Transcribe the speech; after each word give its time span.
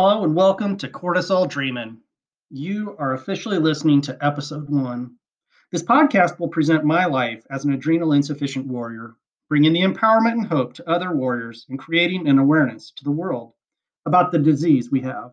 Hello 0.00 0.22
and 0.22 0.32
welcome 0.32 0.76
to 0.76 0.86
Cortisol 0.86 1.48
Dreamin'. 1.48 1.98
You 2.50 2.94
are 3.00 3.14
officially 3.14 3.58
listening 3.58 4.00
to 4.02 4.16
episode 4.24 4.70
one. 4.70 5.16
This 5.72 5.82
podcast 5.82 6.38
will 6.38 6.46
present 6.46 6.84
my 6.84 7.06
life 7.06 7.44
as 7.50 7.64
an 7.64 7.72
adrenal 7.72 8.12
insufficient 8.12 8.64
warrior, 8.68 9.16
bringing 9.48 9.72
the 9.72 9.82
empowerment 9.82 10.34
and 10.34 10.46
hope 10.46 10.74
to 10.74 10.88
other 10.88 11.12
warriors 11.12 11.66
and 11.68 11.80
creating 11.80 12.28
an 12.28 12.38
awareness 12.38 12.92
to 12.92 13.02
the 13.02 13.10
world 13.10 13.54
about 14.06 14.30
the 14.30 14.38
disease 14.38 14.88
we 14.88 15.00
have. 15.00 15.32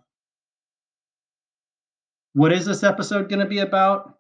What 2.33 2.51
is 2.51 2.65
this 2.65 2.81
episode 2.81 3.29
going 3.29 3.41
to 3.41 3.45
be 3.45 3.59
about? 3.59 4.17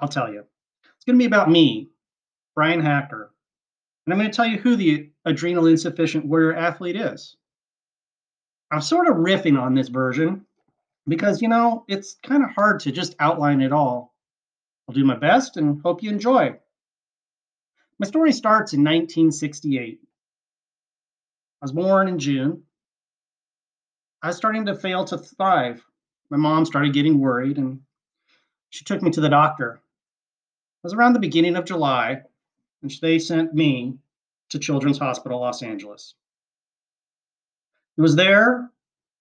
I'll 0.00 0.08
tell 0.08 0.32
you. 0.32 0.42
It's 0.96 1.04
going 1.04 1.16
to 1.16 1.22
be 1.22 1.26
about 1.26 1.48
me, 1.48 1.90
Brian 2.56 2.80
Hacker, 2.80 3.30
and 4.04 4.12
I'm 4.12 4.18
going 4.18 4.32
to 4.32 4.36
tell 4.36 4.46
you 4.46 4.58
who 4.58 4.74
the 4.74 5.12
adrenal 5.24 5.68
insufficient 5.68 6.24
warrior 6.24 6.56
athlete 6.56 6.96
is. 6.96 7.36
I'm 8.74 8.80
sort 8.80 9.06
of 9.06 9.18
riffing 9.18 9.56
on 9.56 9.74
this 9.74 9.86
version 9.86 10.46
because, 11.06 11.40
you 11.40 11.46
know, 11.46 11.84
it's 11.86 12.16
kind 12.24 12.42
of 12.42 12.50
hard 12.50 12.80
to 12.80 12.90
just 12.90 13.14
outline 13.20 13.60
it 13.60 13.72
all. 13.72 14.12
I'll 14.88 14.94
do 14.96 15.04
my 15.04 15.14
best 15.14 15.56
and 15.56 15.80
hope 15.80 16.02
you 16.02 16.10
enjoy. 16.10 16.56
My 18.00 18.06
story 18.08 18.32
starts 18.32 18.72
in 18.72 18.80
1968. 18.80 20.00
I 20.02 20.08
was 21.62 21.70
born 21.70 22.08
in 22.08 22.18
June. 22.18 22.64
I 24.20 24.26
was 24.26 24.36
starting 24.36 24.66
to 24.66 24.74
fail 24.74 25.04
to 25.04 25.18
thrive. 25.18 25.80
My 26.28 26.36
mom 26.36 26.66
started 26.66 26.94
getting 26.94 27.20
worried 27.20 27.58
and 27.58 27.80
she 28.70 28.84
took 28.84 29.02
me 29.02 29.12
to 29.12 29.20
the 29.20 29.28
doctor. 29.28 29.74
It 29.74 30.82
was 30.82 30.94
around 30.94 31.12
the 31.12 31.20
beginning 31.20 31.54
of 31.54 31.64
July, 31.64 32.22
and 32.82 32.90
they 33.00 33.20
sent 33.20 33.54
me 33.54 33.98
to 34.48 34.58
Children's 34.58 34.98
Hospital 34.98 35.38
Los 35.38 35.62
Angeles. 35.62 36.16
It 37.96 38.00
was 38.00 38.16
there 38.16 38.70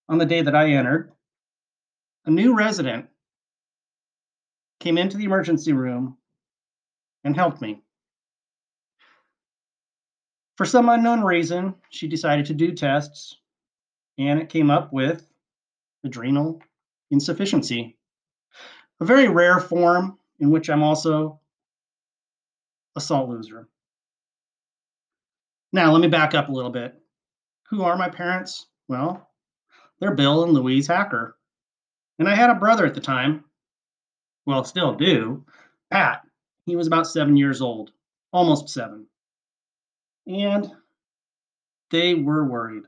on 0.10 0.18
the 0.18 0.26
day 0.26 0.42
that 0.42 0.56
I 0.56 0.72
entered. 0.72 1.12
A 2.26 2.32
new 2.32 2.56
resident 2.56 3.08
came 4.80 4.98
into 4.98 5.18
the 5.18 5.26
emergency 5.26 5.74
room 5.74 6.18
and 7.24 7.36
helped 7.36 7.62
me. 7.62 7.82
For 10.58 10.66
some 10.66 10.90
unknown 10.90 11.22
reason, 11.22 11.76
she 11.90 12.08
decided 12.08 12.46
to 12.48 12.54
do 12.54 12.72
tests, 12.72 13.38
and 14.18 14.40
it 14.40 14.50
came 14.50 14.70
up 14.70 14.94
with 14.94 15.28
adrenal 16.04 16.62
insufficiency, 17.12 17.98
a 19.00 19.06
very 19.06 19.28
rare 19.30 19.60
form 19.60 20.20
in 20.40 20.52
which 20.52 20.70
I'm 20.70 20.84
also 20.84 21.40
a 22.96 23.02
salt 23.02 23.30
loser. 23.30 23.68
Now, 25.72 25.92
let 25.92 26.02
me 26.02 26.08
back 26.08 26.36
up 26.36 26.50
a 26.50 26.52
little 26.52 26.70
bit. 26.70 27.03
Who 27.74 27.82
are 27.82 27.98
my 27.98 28.08
parents? 28.08 28.68
Well, 28.88 29.32
they're 30.00 30.14
Bill 30.14 30.44
and 30.44 30.54
Louise 30.54 30.86
Hacker. 30.86 31.36
And 32.20 32.30
I 32.30 32.36
had 32.36 32.52
a 32.52 32.56
brother 32.56 32.86
at 32.86 32.94
the 32.94 33.02
time, 33.02 33.46
well, 34.46 34.64
still 34.64 34.94
do, 34.94 35.44
Pat. 35.90 36.22
He 36.68 36.76
was 36.76 36.86
about 36.86 37.08
seven 37.08 37.36
years 37.36 37.64
old, 37.64 37.90
almost 38.32 38.70
seven. 38.70 39.08
And 40.28 40.72
they 41.90 42.14
were 42.14 42.46
worried. 42.46 42.84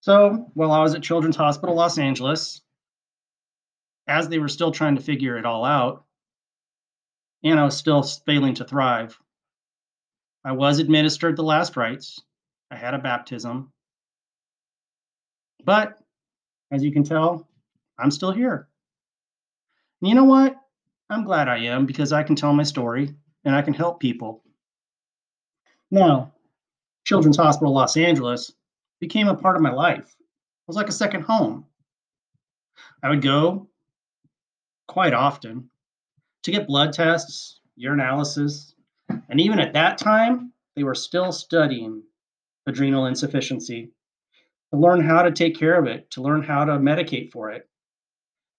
So 0.00 0.50
while 0.54 0.72
I 0.72 0.82
was 0.82 0.96
at 0.96 1.04
Children's 1.04 1.36
Hospital 1.36 1.76
Los 1.76 1.96
Angeles, 1.96 2.62
as 4.08 4.28
they 4.28 4.40
were 4.40 4.48
still 4.48 4.72
trying 4.72 4.96
to 4.96 5.02
figure 5.02 5.38
it 5.38 5.46
all 5.46 5.64
out, 5.64 6.06
and 7.44 7.60
I 7.60 7.64
was 7.64 7.76
still 7.76 8.02
failing 8.02 8.54
to 8.54 8.64
thrive, 8.64 9.16
I 10.44 10.50
was 10.50 10.80
administered 10.80 11.36
the 11.36 11.44
last 11.44 11.76
rites. 11.76 12.20
I 12.70 12.76
had 12.76 12.94
a 12.94 12.98
baptism. 12.98 13.72
But 15.64 15.98
as 16.70 16.82
you 16.82 16.92
can 16.92 17.04
tell, 17.04 17.48
I'm 17.98 18.10
still 18.10 18.32
here. 18.32 18.68
And 20.00 20.08
you 20.08 20.14
know 20.14 20.24
what? 20.24 20.56
I'm 21.10 21.24
glad 21.24 21.48
I 21.48 21.58
am 21.58 21.86
because 21.86 22.12
I 22.12 22.22
can 22.22 22.36
tell 22.36 22.52
my 22.52 22.62
story 22.62 23.14
and 23.44 23.54
I 23.54 23.62
can 23.62 23.74
help 23.74 24.00
people. 24.00 24.44
Now, 25.90 26.32
Children's 27.04 27.36
Hospital 27.36 27.74
Los 27.74 27.96
Angeles 27.96 28.52
became 29.00 29.28
a 29.28 29.34
part 29.34 29.56
of 29.56 29.62
my 29.62 29.72
life. 29.72 30.14
It 30.18 30.68
was 30.68 30.76
like 30.76 30.88
a 30.88 30.92
second 30.92 31.22
home. 31.22 31.66
I 33.02 33.10
would 33.10 33.22
go 33.22 33.68
quite 34.86 35.14
often 35.14 35.70
to 36.44 36.52
get 36.52 36.68
blood 36.68 36.92
tests, 36.92 37.60
urinalysis, 37.78 38.74
and 39.28 39.40
even 39.40 39.58
at 39.58 39.72
that 39.72 39.98
time, 39.98 40.52
they 40.76 40.84
were 40.84 40.94
still 40.94 41.32
studying 41.32 42.02
adrenal 42.70 43.06
insufficiency 43.06 43.92
to 44.72 44.78
learn 44.78 45.00
how 45.00 45.22
to 45.22 45.30
take 45.30 45.58
care 45.58 45.78
of 45.78 45.86
it, 45.86 46.10
to 46.12 46.22
learn 46.22 46.42
how 46.42 46.64
to 46.64 46.72
medicate 46.72 47.30
for 47.30 47.50
it. 47.50 47.68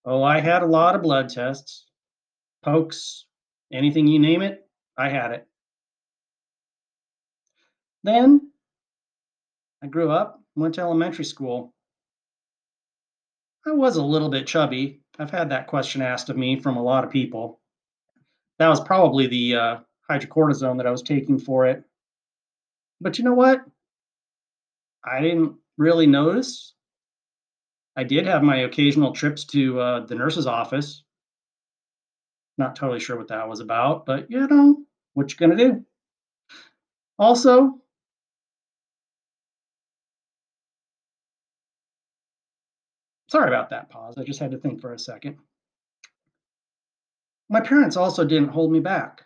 Oh, 0.06 0.24
I 0.24 0.40
had 0.40 0.62
a 0.62 0.68
lot 0.68 0.96
of 0.96 1.02
blood 1.02 1.30
tests, 1.30 1.86
pokes, 2.64 3.26
anything 3.72 4.08
you 4.08 4.20
name 4.20 4.42
it, 4.42 4.68
I 4.98 5.10
had 5.10 5.32
it. 5.32 5.48
Then 8.04 8.52
I 9.84 9.88
grew 9.88 10.12
up, 10.12 10.42
went 10.56 10.76
to 10.76 10.82
elementary 10.82 11.26
school. 11.26 11.74
I 13.66 13.72
was 13.72 13.98
a 13.98 14.04
little 14.04 14.30
bit 14.30 14.48
chubby. 14.48 15.02
I've 15.20 15.30
had 15.30 15.50
that 15.50 15.68
question 15.68 16.02
asked 16.02 16.30
of 16.30 16.38
me 16.38 16.60
from 16.60 16.78
a 16.78 16.84
lot 16.84 17.04
of 17.04 17.12
people. 17.12 17.60
That 18.58 18.70
was 18.70 18.80
probably 18.80 19.28
the 19.28 19.56
uh, 19.56 19.78
hydrocortisone 20.10 20.78
that 20.78 20.88
I 20.88 20.92
was 20.92 21.04
taking 21.04 21.38
for 21.38 21.68
it. 21.68 21.84
But 23.00 23.18
you 23.18 23.24
know 23.24 23.34
what? 23.34 23.64
I 25.04 25.22
didn't 25.22 25.56
really 25.78 26.08
notice. 26.08 26.74
I 27.96 28.04
did 28.04 28.26
have 28.26 28.44
my 28.44 28.58
occasional 28.58 29.12
trips 29.12 29.46
to 29.46 29.80
uh, 29.80 30.06
the 30.06 30.16
nurse's 30.16 30.48
office. 30.48 31.04
Not 32.58 32.76
totally 32.76 33.00
sure 33.00 33.18
what 33.18 33.28
that 33.30 33.48
was 33.50 33.60
about, 33.60 34.06
but 34.06 34.30
you 34.30 34.48
know, 34.48 34.78
what 35.14 35.32
you 35.32 35.38
gonna 35.38 35.58
do? 35.58 35.86
Also, 37.18 37.80
sorry 43.28 43.48
about 43.48 43.70
that 43.72 43.90
pause. 43.90 44.18
I 44.18 44.24
just 44.24 44.40
had 44.40 44.52
to 44.52 44.58
think 44.58 44.82
for 44.82 44.94
a 44.94 45.00
second. 45.00 45.38
My 47.50 47.62
parents 47.62 47.98
also 47.98 48.24
didn't 48.24 48.50
hold 48.50 48.72
me 48.72 48.80
back. 48.80 49.24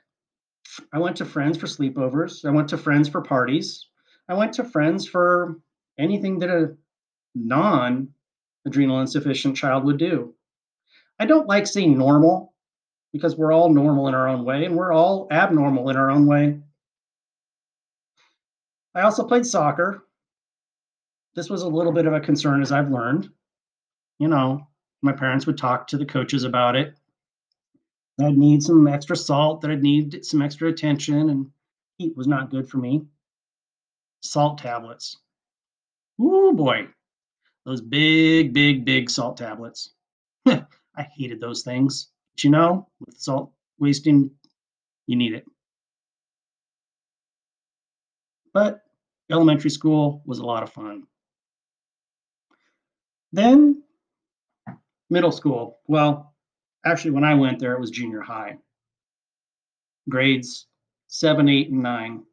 I 0.91 0.99
went 0.99 1.17
to 1.17 1.25
friends 1.25 1.57
for 1.57 1.67
sleepovers. 1.67 2.43
I 2.43 2.51
went 2.51 2.69
to 2.69 2.77
friends 2.77 3.07
for 3.07 3.21
parties. 3.21 3.87
I 4.27 4.33
went 4.33 4.53
to 4.53 4.63
friends 4.63 5.07
for 5.07 5.59
anything 5.97 6.39
that 6.39 6.49
a 6.49 6.75
non 7.33 8.09
adrenal 8.65 9.01
insufficient 9.01 9.55
child 9.55 9.83
would 9.85 9.97
do. 9.97 10.33
I 11.19 11.25
don't 11.25 11.47
like 11.47 11.67
saying 11.67 11.97
normal 11.97 12.53
because 13.13 13.35
we're 13.35 13.53
all 13.53 13.73
normal 13.73 14.07
in 14.07 14.15
our 14.15 14.27
own 14.27 14.43
way 14.43 14.65
and 14.65 14.75
we're 14.75 14.91
all 14.91 15.27
abnormal 15.31 15.89
in 15.89 15.95
our 15.95 16.11
own 16.11 16.25
way. 16.25 16.59
I 18.93 19.01
also 19.01 19.27
played 19.27 19.45
soccer. 19.45 20.03
This 21.35 21.49
was 21.49 21.61
a 21.61 21.67
little 21.67 21.91
bit 21.91 22.05
of 22.05 22.13
a 22.13 22.19
concern 22.19 22.61
as 22.61 22.71
I've 22.71 22.91
learned. 22.91 23.29
You 24.19 24.29
know, 24.29 24.67
my 25.01 25.11
parents 25.11 25.45
would 25.45 25.57
talk 25.57 25.87
to 25.87 25.97
the 25.97 26.05
coaches 26.05 26.43
about 26.43 26.75
it. 26.75 26.95
I'd 28.19 28.37
need 28.37 28.63
some 28.63 28.87
extra 28.87 29.17
salt, 29.17 29.61
that 29.61 29.71
I'd 29.71 29.83
need 29.83 30.25
some 30.25 30.41
extra 30.41 30.69
attention, 30.69 31.29
and 31.29 31.51
heat 31.97 32.15
was 32.15 32.27
not 32.27 32.49
good 32.49 32.69
for 32.69 32.77
me. 32.77 33.05
Salt 34.21 34.57
tablets. 34.57 35.17
Oh 36.19 36.53
boy, 36.53 36.87
those 37.65 37.81
big, 37.81 38.53
big, 38.53 38.85
big 38.85 39.09
salt 39.09 39.37
tablets. 39.37 39.91
I 40.45 41.03
hated 41.15 41.41
those 41.41 41.63
things. 41.63 42.09
But 42.35 42.43
you 42.43 42.49
know, 42.51 42.87
with 43.05 43.17
salt 43.17 43.51
wasting, 43.79 44.31
you 45.07 45.15
need 45.15 45.33
it. 45.33 45.45
But 48.53 48.81
elementary 49.29 49.69
school 49.69 50.21
was 50.25 50.39
a 50.39 50.45
lot 50.45 50.63
of 50.63 50.71
fun. 50.71 51.03
Then 53.33 53.83
middle 55.09 55.31
school. 55.31 55.79
Well, 55.87 56.33
actually, 56.85 57.11
when 57.11 57.25
I 57.25 57.33
went 57.33 57.59
there, 57.59 57.73
it 57.73 57.81
was 57.81 57.91
junior 57.91 58.21
high. 58.21 58.57
Grades 60.07 60.67
seven, 61.07 61.49
eight, 61.49 61.69
and 61.69 61.83
nine. 61.83 62.23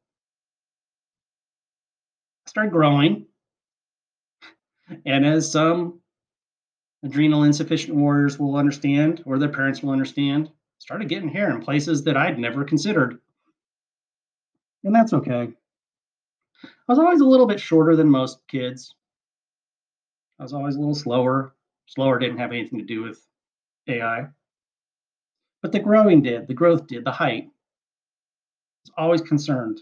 I 2.47 2.51
started 2.51 2.73
growing 2.73 3.27
and 5.07 5.25
as 5.25 5.51
some 5.51 6.01
adrenal 7.03 7.45
insufficient 7.45 7.97
warriors 7.97 8.39
will 8.39 8.57
understand, 8.57 9.23
or 9.27 9.39
their 9.39 9.49
parents 9.49 9.83
will 9.83 9.91
understand, 9.91 10.51
started 10.79 11.09
getting 11.09 11.29
hair 11.29 11.51
in 11.51 11.61
places 11.61 12.03
that 12.05 12.17
I'd 12.17 12.39
never 12.39 12.65
considered. 12.65 13.21
And 14.85 14.95
that's 14.95 15.13
okay. 15.13 15.53
I 16.65 16.69
was 16.89 16.99
always 16.99 17.21
a 17.21 17.27
little 17.27 17.47
bit 17.47 17.61
shorter 17.61 17.97
than 17.97 18.09
most 18.09 18.47
kids. 18.49 18.95
I 20.39 20.43
was 20.43 20.53
always 20.53 20.77
a 20.77 20.79
little 20.79 20.95
slower. 20.95 21.55
Slower 21.87 22.19
didn't 22.19 22.39
have 22.39 22.53
anything 22.53 22.79
to 22.79 22.85
do 22.85 23.03
with 23.03 23.25
AI. 23.89 24.27
But 25.61 25.73
the 25.73 25.79
growing 25.79 26.23
did, 26.23 26.49
the 26.49 26.55
growth 26.55 26.87
did, 26.87 27.05
the 27.05 27.13
height. 27.13 27.45
I 27.45 28.83
was 28.85 28.93
always 28.97 29.21
concerned. 29.23 29.81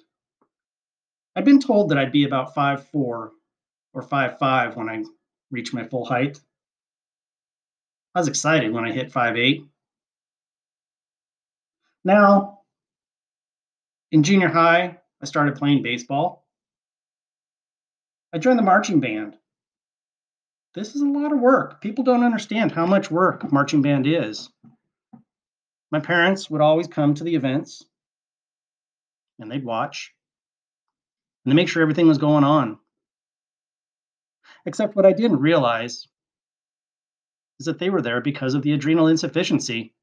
I'd 1.34 1.44
been 1.44 1.60
told 1.60 1.88
that 1.88 1.98
I'd 1.98 2.12
be 2.12 2.24
about 2.24 2.54
five 2.54 2.86
four 2.88 3.32
or 3.92 4.02
five 4.02 4.38
five 4.38 4.76
when 4.76 4.88
I 4.88 5.04
reach 5.50 5.72
my 5.72 5.84
full 5.84 6.04
height. 6.04 6.40
I 8.14 8.20
was 8.20 8.28
excited 8.28 8.72
when 8.72 8.84
I 8.84 8.92
hit 8.92 9.12
5'8". 9.12 9.66
Now, 12.04 12.60
in 14.10 14.22
junior 14.22 14.48
high, 14.48 14.98
I 15.22 15.26
started 15.26 15.56
playing 15.56 15.82
baseball. 15.82 16.44
I 18.32 18.38
joined 18.38 18.58
the 18.58 18.64
marching 18.64 19.00
band. 19.00 19.36
This 20.74 20.94
is 20.94 21.02
a 21.02 21.06
lot 21.06 21.32
of 21.32 21.40
work. 21.40 21.80
People 21.80 22.04
don't 22.04 22.24
understand 22.24 22.72
how 22.72 22.86
much 22.86 23.10
work 23.10 23.52
marching 23.52 23.82
band 23.82 24.06
is. 24.06 24.48
My 25.90 26.00
parents 26.00 26.48
would 26.48 26.60
always 26.60 26.86
come 26.86 27.14
to 27.14 27.24
the 27.24 27.34
events 27.34 27.84
and 29.40 29.50
they'd 29.50 29.64
watch 29.64 30.12
and 31.44 31.50
to 31.50 31.56
make 31.56 31.68
sure 31.68 31.82
everything 31.82 32.06
was 32.06 32.18
going 32.18 32.44
on. 32.44 32.78
Except 34.66 34.96
what 34.96 35.06
I 35.06 35.12
didn't 35.12 35.40
realize 35.40 36.06
is 37.58 37.66
that 37.66 37.78
they 37.78 37.90
were 37.90 38.02
there 38.02 38.20
because 38.20 38.54
of 38.54 38.62
the 38.62 38.72
adrenal 38.72 39.08
insufficiency. 39.08 39.94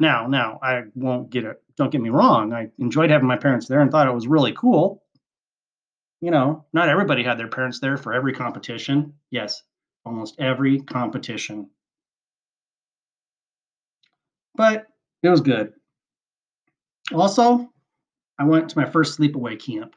Now, 0.00 0.26
now 0.26 0.58
I 0.62 0.82
won't 0.94 1.30
get 1.30 1.44
it. 1.44 1.62
Don't 1.76 1.90
get 1.90 2.00
me 2.00 2.10
wrong. 2.10 2.52
I 2.52 2.70
enjoyed 2.78 3.10
having 3.10 3.28
my 3.28 3.36
parents 3.36 3.68
there 3.68 3.80
and 3.80 3.90
thought 3.90 4.06
it 4.06 4.14
was 4.14 4.26
really 4.26 4.52
cool. 4.52 5.02
You 6.20 6.30
know, 6.30 6.66
not 6.72 6.88
everybody 6.88 7.22
had 7.22 7.38
their 7.38 7.48
parents 7.48 7.80
there 7.80 7.96
for 7.96 8.12
every 8.12 8.34
competition. 8.34 9.14
Yes, 9.30 9.62
almost 10.04 10.38
every 10.38 10.80
competition. 10.80 11.70
But 14.54 14.86
it 15.22 15.28
was 15.28 15.40
good. 15.40 15.72
Also, 17.14 17.70
I 18.38 18.44
went 18.44 18.70
to 18.70 18.78
my 18.78 18.84
first 18.84 19.18
sleepaway 19.18 19.58
camp. 19.58 19.94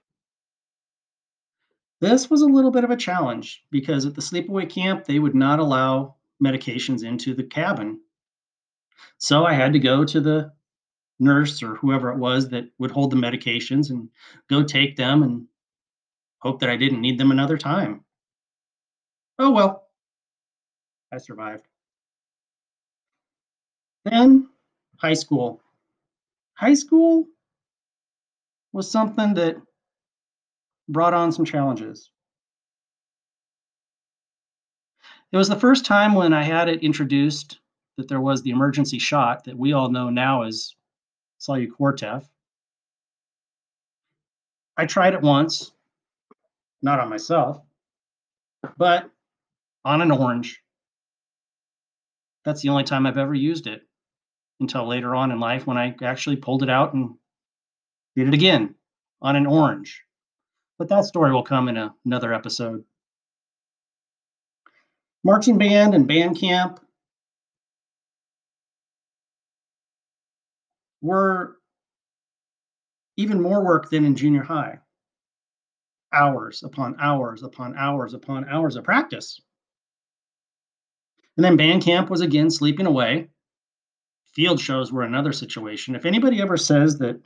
This 2.04 2.30
was 2.30 2.42
a 2.42 2.48
little 2.48 2.70
bit 2.70 2.84
of 2.84 2.92
a 2.92 2.98
challenge 2.98 3.64
because 3.72 4.06
at 4.06 4.14
the 4.14 4.20
sleepaway 4.20 4.70
camp, 4.70 5.06
they 5.06 5.20
would 5.20 5.34
not 5.34 5.60
allow 5.60 6.16
medications 6.44 7.06
into 7.06 7.34
the 7.34 7.46
cabin. 7.46 8.02
So 9.20 9.46
I 9.46 9.54
had 9.54 9.72
to 9.72 9.80
go 9.80 10.04
to 10.04 10.20
the 10.20 10.52
nurse 11.22 11.64
or 11.64 11.76
whoever 11.76 12.12
it 12.12 12.18
was 12.18 12.50
that 12.50 12.66
would 12.78 12.92
hold 12.92 13.12
the 13.12 13.16
medications 13.16 13.90
and 13.90 14.10
go 14.50 14.64
take 14.64 14.98
them 14.98 15.24
and 15.24 15.48
hope 16.40 16.60
that 16.60 16.70
I 16.70 16.76
didn't 16.76 17.00
need 17.00 17.18
them 17.18 17.32
another 17.32 17.58
time. 17.58 18.04
Oh 19.40 19.52
well, 19.52 19.88
I 21.10 21.20
survived. 21.20 21.70
Then 24.04 24.50
high 24.98 25.14
school. 25.14 25.62
High 26.56 26.74
school 26.74 27.30
was 28.74 28.92
something 28.92 29.36
that 29.36 29.56
brought 30.88 31.13
on 31.13 31.31
some 31.31 31.45
challenges. 31.45 32.09
It 35.31 35.38
was 35.38 35.50
the 35.50 35.59
first 35.59 35.85
time 35.85 36.13
when 36.13 36.33
I 36.33 36.44
had 36.44 36.69
it 36.69 36.83
introduced 36.83 37.59
that 37.97 38.07
there 38.07 38.21
was 38.21 38.41
the 38.41 38.51
emergency 38.51 39.00
shot 39.00 39.44
that 39.45 39.57
we 39.57 39.74
all 39.74 39.89
know 39.89 40.09
now 40.09 40.44
as 40.44 40.75
Solu-Cortef. 41.39 42.24
I 44.77 44.85
tried 44.85 45.13
it 45.13 45.21
once, 45.21 45.71
not 46.81 47.00
on 47.00 47.09
myself, 47.09 47.62
but 48.77 49.09
on 49.85 50.01
an 50.01 50.12
orange. 50.12 50.62
That's 52.45 52.62
the 52.62 52.69
only 52.69 52.83
time 52.83 53.06
I've 53.06 53.18
ever 53.18 53.33
used 53.33 53.68
it 53.68 53.88
until 54.59 54.88
later 54.88 55.15
on 55.15 55.31
in 55.31 55.39
life 55.39 55.65
when 55.65 55.77
I 55.77 55.95
actually 56.01 56.38
pulled 56.38 56.63
it 56.63 56.69
out 56.69 56.94
and 56.94 57.15
did 58.15 58.27
it 58.27 58.33
again 58.33 58.75
on 59.21 59.35
an 59.35 59.45
orange. 59.45 60.03
But 60.78 60.90
that 60.90 61.06
story 61.06 61.31
will 61.31 61.44
come 61.44 61.70
in 61.70 61.78
a, 61.78 61.94
another 62.06 62.34
episode. 62.34 62.84
Marching 65.24 65.58
band 65.58 65.94
and 65.94 66.08
band 66.08 66.38
camp 66.40 66.80
were 71.02 71.58
even 73.18 73.42
more 73.42 73.64
work 73.64 73.90
than 73.90 74.06
in 74.06 74.16
junior 74.16 74.44
high. 74.44 74.80
Hours 76.12 76.64
upon 76.64 76.96
hours 77.00 77.44
upon 77.44 77.76
hours 77.78 78.14
upon 78.14 78.48
hours 78.50 78.76
of 78.76 78.84
practice. 78.84 79.40
And 81.38 81.44
then 81.44 81.58
band 81.58 81.84
camp 81.84 82.10
was 82.10 82.22
again 82.22 82.50
sleeping 82.50 82.86
away. 82.86 83.30
Field 84.26 84.60
shows 84.60 84.92
were 84.92 85.04
another 85.04 85.31
situation. 85.31 85.96
If 85.96 86.06
anybody 86.06 86.42
ever 86.42 86.58
says 86.58 86.98
that 87.00 87.22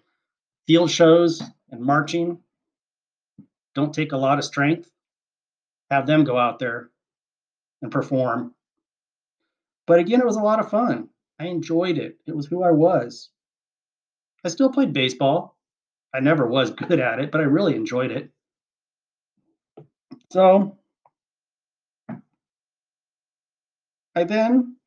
field 0.66 0.92
shows 0.92 1.42
and 1.72 1.82
marching 1.82 2.40
don't 3.78 3.94
take 3.94 4.12
a 4.12 4.18
lot 4.18 4.40
of 4.40 4.44
strength, 4.44 4.90
have 5.92 6.08
them 6.08 6.24
go 6.24 6.36
out 6.36 6.58
there 6.58 6.90
and 7.84 7.92
perform. 7.92 8.56
But 9.86 10.00
again, 10.00 10.20
it 10.20 10.26
was 10.26 10.36
a 10.36 10.42
lot 10.42 10.60
of 10.60 10.72
fun. 10.72 11.10
I 11.40 11.46
enjoyed 11.46 12.00
it. 12.00 12.18
It 12.26 12.36
was 12.36 12.48
who 12.48 12.64
I 12.64 12.72
was. 12.72 13.30
I 14.44 14.50
still 14.50 14.72
played 14.72 14.94
baseball. 14.94 15.56
I 16.12 16.22
never 16.22 16.48
was 16.48 16.72
good 16.88 17.00
at 17.00 17.20
it, 17.20 17.32
but 17.32 17.40
I 17.40 17.44
really 17.44 17.76
enjoyed 17.76 18.10
it. 18.10 18.32
So 20.32 20.76
I 24.16 24.24
then 24.24 24.78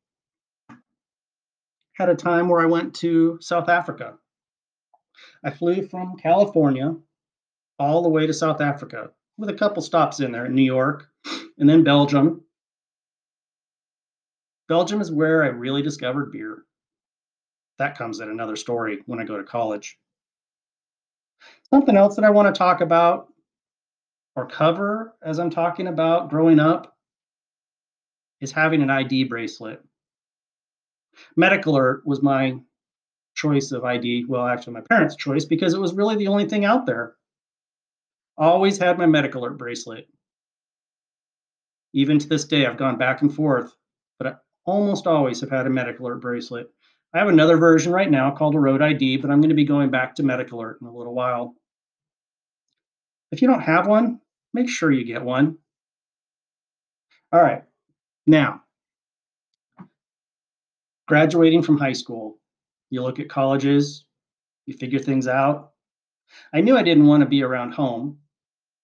had 1.93 2.09
a 2.09 2.15
time 2.15 2.49
where 2.49 2.59
I 2.59 2.65
went 2.65 2.95
to 2.95 3.37
South 3.39 3.69
Africa. 3.69 4.15
I 5.45 5.51
flew 5.51 5.87
from 5.87 6.17
California 6.17 6.97
all 7.81 8.03
the 8.03 8.09
way 8.09 8.27
to 8.27 8.33
South 8.33 8.61
Africa 8.61 9.09
with 9.39 9.49
a 9.49 9.55
couple 9.55 9.81
stops 9.81 10.19
in 10.19 10.31
there 10.31 10.45
in 10.45 10.53
New 10.53 10.61
York 10.61 11.07
and 11.57 11.67
then 11.67 11.83
Belgium. 11.83 12.43
Belgium 14.69 15.01
is 15.01 15.11
where 15.11 15.43
I 15.43 15.47
really 15.47 15.81
discovered 15.81 16.31
beer. 16.31 16.63
That 17.79 17.97
comes 17.97 18.19
in 18.19 18.29
another 18.29 18.55
story 18.55 19.01
when 19.07 19.19
I 19.19 19.23
go 19.23 19.35
to 19.35 19.43
college. 19.43 19.97
Something 21.71 21.97
else 21.97 22.15
that 22.17 22.23
I 22.23 22.29
want 22.29 22.53
to 22.53 22.57
talk 22.57 22.81
about 22.81 23.29
or 24.35 24.45
cover 24.45 25.15
as 25.23 25.39
I'm 25.39 25.49
talking 25.49 25.87
about 25.87 26.29
growing 26.29 26.59
up 26.59 26.95
is 28.41 28.51
having 28.51 28.83
an 28.83 28.91
ID 28.91 29.23
bracelet. 29.23 29.83
Medical 31.35 31.73
Alert 31.73 32.05
was 32.05 32.21
my 32.21 32.59
choice 33.33 33.71
of 33.71 33.83
ID. 33.85 34.25
Well, 34.25 34.45
actually, 34.45 34.73
my 34.73 34.81
parents' 34.81 35.15
choice 35.15 35.45
because 35.45 35.73
it 35.73 35.81
was 35.81 35.95
really 35.95 36.15
the 36.15 36.27
only 36.27 36.47
thing 36.47 36.63
out 36.63 36.85
there. 36.85 37.15
Always 38.41 38.79
had 38.79 38.97
my 38.97 39.05
Medical 39.05 39.43
Alert 39.43 39.59
bracelet. 39.59 40.09
Even 41.93 42.17
to 42.17 42.27
this 42.27 42.43
day, 42.45 42.65
I've 42.65 42.75
gone 42.75 42.97
back 42.97 43.21
and 43.21 43.31
forth, 43.31 43.71
but 44.17 44.25
I 44.25 44.33
almost 44.65 45.05
always 45.05 45.39
have 45.41 45.51
had 45.51 45.67
a 45.67 45.69
Medical 45.69 46.07
Alert 46.07 46.21
bracelet. 46.21 46.71
I 47.13 47.19
have 47.19 47.27
another 47.27 47.57
version 47.57 47.93
right 47.93 48.09
now 48.09 48.31
called 48.31 48.55
a 48.55 48.59
Road 48.59 48.81
ID, 48.81 49.17
but 49.17 49.29
I'm 49.29 49.41
going 49.41 49.49
to 49.49 49.55
be 49.55 49.63
going 49.63 49.91
back 49.91 50.15
to 50.15 50.23
Medical 50.23 50.57
Alert 50.57 50.79
in 50.81 50.87
a 50.87 50.91
little 50.91 51.13
while. 51.13 51.53
If 53.31 53.43
you 53.43 53.47
don't 53.47 53.61
have 53.61 53.85
one, 53.85 54.19
make 54.55 54.69
sure 54.69 54.91
you 54.91 55.05
get 55.05 55.21
one. 55.21 55.59
All 57.31 57.43
right, 57.43 57.63
now, 58.25 58.63
graduating 61.07 61.61
from 61.61 61.77
high 61.77 61.93
school, 61.93 62.39
you 62.89 63.03
look 63.03 63.19
at 63.19 63.29
colleges, 63.29 64.05
you 64.65 64.73
figure 64.73 64.97
things 64.97 65.27
out. 65.27 65.73
I 66.51 66.61
knew 66.61 66.75
I 66.75 66.81
didn't 66.81 67.05
want 67.05 67.21
to 67.21 67.29
be 67.29 67.43
around 67.43 67.73
home. 67.73 68.17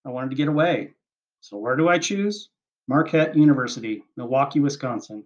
I 0.08 0.10
wanted 0.10 0.30
to 0.30 0.38
get 0.38 0.48
away. 0.48 0.94
So 1.42 1.58
where 1.58 1.76
do 1.76 1.90
I 1.90 2.00
choose? 2.00 2.50
Marquette 2.88 3.36
University, 3.36 4.04
Milwaukee, 4.16 4.62
Wisconsin. 4.62 5.26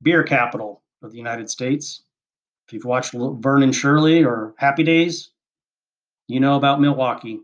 Beer 0.00 0.22
capital 0.22 0.80
of 1.02 1.10
the 1.10 1.18
United 1.18 1.50
States. 1.50 2.02
If 2.68 2.72
you've 2.72 2.84
watched 2.84 3.14
Laverne 3.14 3.64
and 3.64 3.74
Shirley 3.74 4.22
or 4.22 4.54
Happy 4.58 4.84
Days, 4.84 5.30
you 6.28 6.38
know 6.38 6.54
about 6.54 6.80
Milwaukee. 6.80 7.40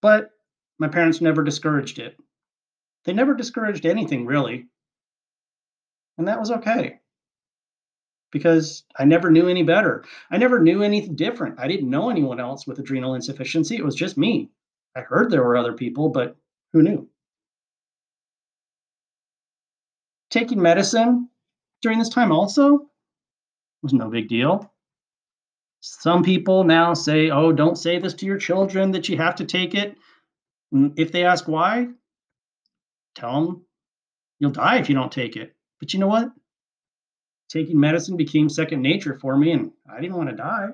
But 0.00 0.30
my 0.78 0.86
parents 0.86 1.20
never 1.20 1.42
discouraged 1.42 1.98
it. 1.98 2.16
They 3.04 3.14
never 3.14 3.34
discouraged 3.34 3.84
anything 3.84 4.26
really. 4.26 4.66
And 6.18 6.28
that 6.28 6.38
was 6.38 6.52
okay 6.52 7.00
because 8.34 8.82
I 8.98 9.04
never 9.04 9.30
knew 9.30 9.48
any 9.48 9.62
better. 9.62 10.04
I 10.28 10.38
never 10.38 10.58
knew 10.58 10.82
anything 10.82 11.14
different. 11.14 11.60
I 11.60 11.68
didn't 11.68 11.88
know 11.88 12.10
anyone 12.10 12.40
else 12.40 12.66
with 12.66 12.80
adrenal 12.80 13.14
insufficiency. 13.14 13.76
It 13.76 13.84
was 13.84 13.94
just 13.94 14.18
me. 14.18 14.50
I 14.96 15.02
heard 15.02 15.30
there 15.30 15.44
were 15.44 15.56
other 15.56 15.72
people, 15.72 16.08
but 16.08 16.36
who 16.72 16.82
knew? 16.82 17.08
Taking 20.30 20.60
medicine 20.60 21.28
during 21.80 22.00
this 22.00 22.08
time 22.08 22.32
also 22.32 22.90
was 23.84 23.92
no 23.92 24.10
big 24.10 24.28
deal. 24.28 24.68
Some 25.78 26.24
people 26.24 26.64
now 26.64 26.92
say, 26.92 27.30
oh, 27.30 27.52
don't 27.52 27.78
say 27.78 28.00
this 28.00 28.14
to 28.14 28.26
your 28.26 28.38
children 28.38 28.90
that 28.92 29.08
you 29.08 29.16
have 29.16 29.36
to 29.36 29.44
take 29.44 29.76
it. 29.76 29.96
Mm, 30.74 30.94
if 30.96 31.12
they 31.12 31.24
ask 31.24 31.46
why, 31.46 31.86
tell 33.14 33.44
them 33.44 33.64
you'll 34.40 34.50
die 34.50 34.78
if 34.78 34.88
you 34.88 34.96
don't 34.96 35.12
take 35.12 35.36
it. 35.36 35.54
But 35.78 35.94
you 35.94 36.00
know 36.00 36.08
what? 36.08 36.32
Taking 37.48 37.78
medicine 37.78 38.16
became 38.16 38.48
second 38.48 38.82
nature 38.82 39.18
for 39.18 39.36
me, 39.36 39.52
and 39.52 39.72
I 39.90 40.00
didn't 40.00 40.16
want 40.16 40.30
to 40.30 40.36
die. 40.36 40.68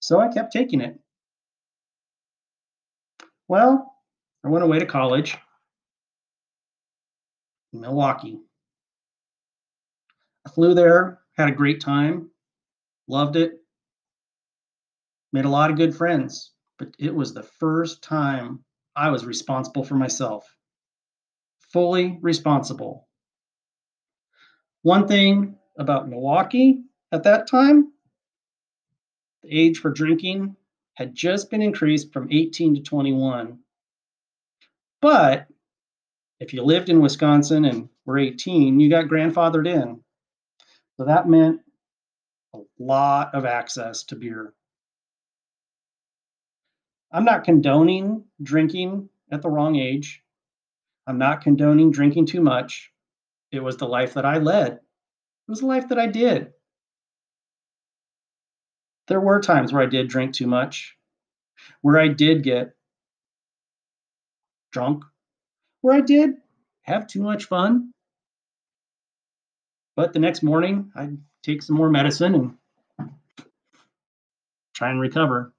So 0.00 0.20
I 0.20 0.32
kept 0.32 0.52
taking 0.52 0.80
it. 0.80 0.98
Well, 3.48 3.94
I 4.44 4.48
went 4.48 4.64
away 4.64 4.78
to 4.78 4.86
college. 4.86 5.36
in 7.72 7.80
Milwaukee. 7.80 8.40
I 10.46 10.50
flew 10.50 10.74
there, 10.74 11.20
had 11.36 11.48
a 11.48 11.52
great 11.52 11.80
time, 11.80 12.30
loved 13.08 13.36
it, 13.36 13.52
made 15.32 15.44
a 15.44 15.50
lot 15.50 15.70
of 15.70 15.76
good 15.76 15.94
friends, 15.94 16.52
but 16.78 16.88
it 16.98 17.14
was 17.14 17.32
the 17.32 17.42
first 17.42 18.02
time 18.02 18.64
I 18.96 19.10
was 19.10 19.24
responsible 19.24 19.84
for 19.84 19.94
myself. 19.94 20.44
Fully 21.72 22.18
responsible. 22.20 23.08
One 24.82 25.06
thing 25.06 25.56
about 25.78 26.08
Milwaukee 26.08 26.82
at 27.12 27.24
that 27.24 27.46
time, 27.46 27.92
the 29.42 29.50
age 29.50 29.78
for 29.78 29.90
drinking 29.90 30.56
had 30.94 31.14
just 31.14 31.50
been 31.50 31.62
increased 31.62 32.12
from 32.12 32.28
18 32.30 32.76
to 32.76 32.82
21. 32.82 33.58
But 35.00 35.46
if 36.40 36.52
you 36.52 36.62
lived 36.62 36.88
in 36.88 37.00
Wisconsin 37.00 37.64
and 37.64 37.88
were 38.04 38.18
18, 38.18 38.80
you 38.80 38.90
got 38.90 39.06
grandfathered 39.06 39.68
in. 39.68 40.00
So 40.96 41.04
that 41.04 41.28
meant 41.28 41.60
a 42.54 42.60
lot 42.78 43.34
of 43.34 43.44
access 43.44 44.04
to 44.04 44.16
beer. 44.16 44.52
I'm 47.12 47.24
not 47.24 47.44
condoning 47.44 48.24
drinking 48.42 49.08
at 49.32 49.42
the 49.42 49.50
wrong 49.50 49.76
age. 49.76 50.22
I'm 51.06 51.18
not 51.18 51.42
condoning 51.42 51.90
drinking 51.90 52.26
too 52.26 52.40
much. 52.40 52.92
It 53.52 53.62
was 53.62 53.76
the 53.76 53.88
life 53.88 54.14
that 54.14 54.24
I 54.24 54.38
led. 54.38 54.72
It 54.72 54.80
was 55.48 55.60
the 55.60 55.66
life 55.66 55.88
that 55.88 55.98
I 55.98 56.06
did. 56.06 56.52
There 59.08 59.20
were 59.20 59.40
times 59.40 59.72
where 59.72 59.82
I 59.82 59.86
did 59.86 60.08
drink 60.08 60.34
too 60.34 60.46
much, 60.46 60.96
where 61.80 61.98
I 61.98 62.08
did 62.08 62.44
get 62.44 62.76
drunk, 64.70 65.04
where 65.80 65.94
I 65.94 66.00
did 66.00 66.34
have 66.82 67.08
too 67.08 67.20
much 67.20 67.46
fun. 67.46 67.92
But 69.96 70.12
the 70.12 70.20
next 70.20 70.42
morning, 70.42 70.92
I'd 70.94 71.18
take 71.42 71.62
some 71.62 71.76
more 71.76 71.90
medicine 71.90 72.34
and 72.34 73.10
try 74.74 74.90
and 74.90 75.00
recover. 75.00 75.52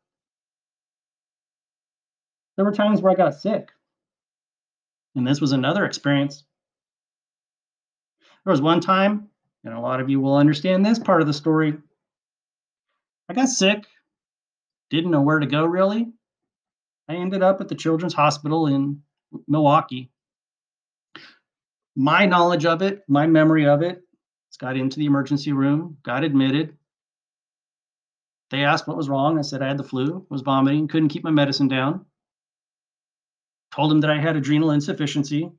There 2.56 2.66
were 2.66 2.72
times 2.72 3.02
where 3.02 3.12
I 3.12 3.16
got 3.16 3.36
sick. 3.36 3.70
And 5.16 5.28
this 5.28 5.42
was 5.42 5.52
another 5.52 5.84
experience. 5.84 6.46
There 8.44 8.52
was 8.52 8.62
one 8.62 8.80
time, 8.80 9.30
and 9.64 9.74
a 9.74 9.80
lot 9.80 10.00
of 10.00 10.10
you 10.10 10.20
will 10.20 10.36
understand 10.36 10.86
this 10.86 11.00
part 11.00 11.22
of 11.22 11.28
the 11.28 11.34
story. 11.34 11.78
I 13.30 13.34
got 13.34 13.50
sick, 13.50 13.86
didn't 14.90 15.12
know 15.12 15.22
where 15.22 15.40
to 15.40 15.46
go 15.46 15.66
really. 15.66 16.12
I 17.08 17.16
ended 17.16 17.44
up 17.44 17.62
at 17.62 17.68
the 17.68 17.76
Children's 17.76 18.14
Hospital 18.14 18.68
in 18.68 19.02
Milwaukee. 19.48 20.12
My 21.96 22.26
knowledge 22.26 22.66
of 22.66 22.82
it, 22.82 23.04
my 23.08 23.28
memory 23.28 23.68
of 23.68 23.82
it, 23.82 24.02
got 24.60 24.78
into 24.78 25.00
the 25.00 25.06
emergency 25.06 25.54
room, 25.54 25.98
got 26.04 26.24
admitted. 26.24 26.78
They 28.50 28.64
asked 28.64 28.88
what 28.88 28.98
was 28.98 29.10
wrong. 29.10 29.40
I 29.40 29.42
said 29.42 29.62
I 29.62 29.68
had 29.68 29.78
the 29.78 29.84
flu, 29.84 30.26
was 30.30 30.42
vomiting, 30.42 30.88
couldn't 30.88 31.10
keep 31.10 31.24
my 31.24 31.32
medicine 31.32 31.68
down 31.68 32.06
told 33.72 33.90
them 33.90 34.02
that 34.02 34.12
I 34.12 34.20
had 34.20 34.36
adrenal 34.36 34.72
insufficiency, 34.72 35.50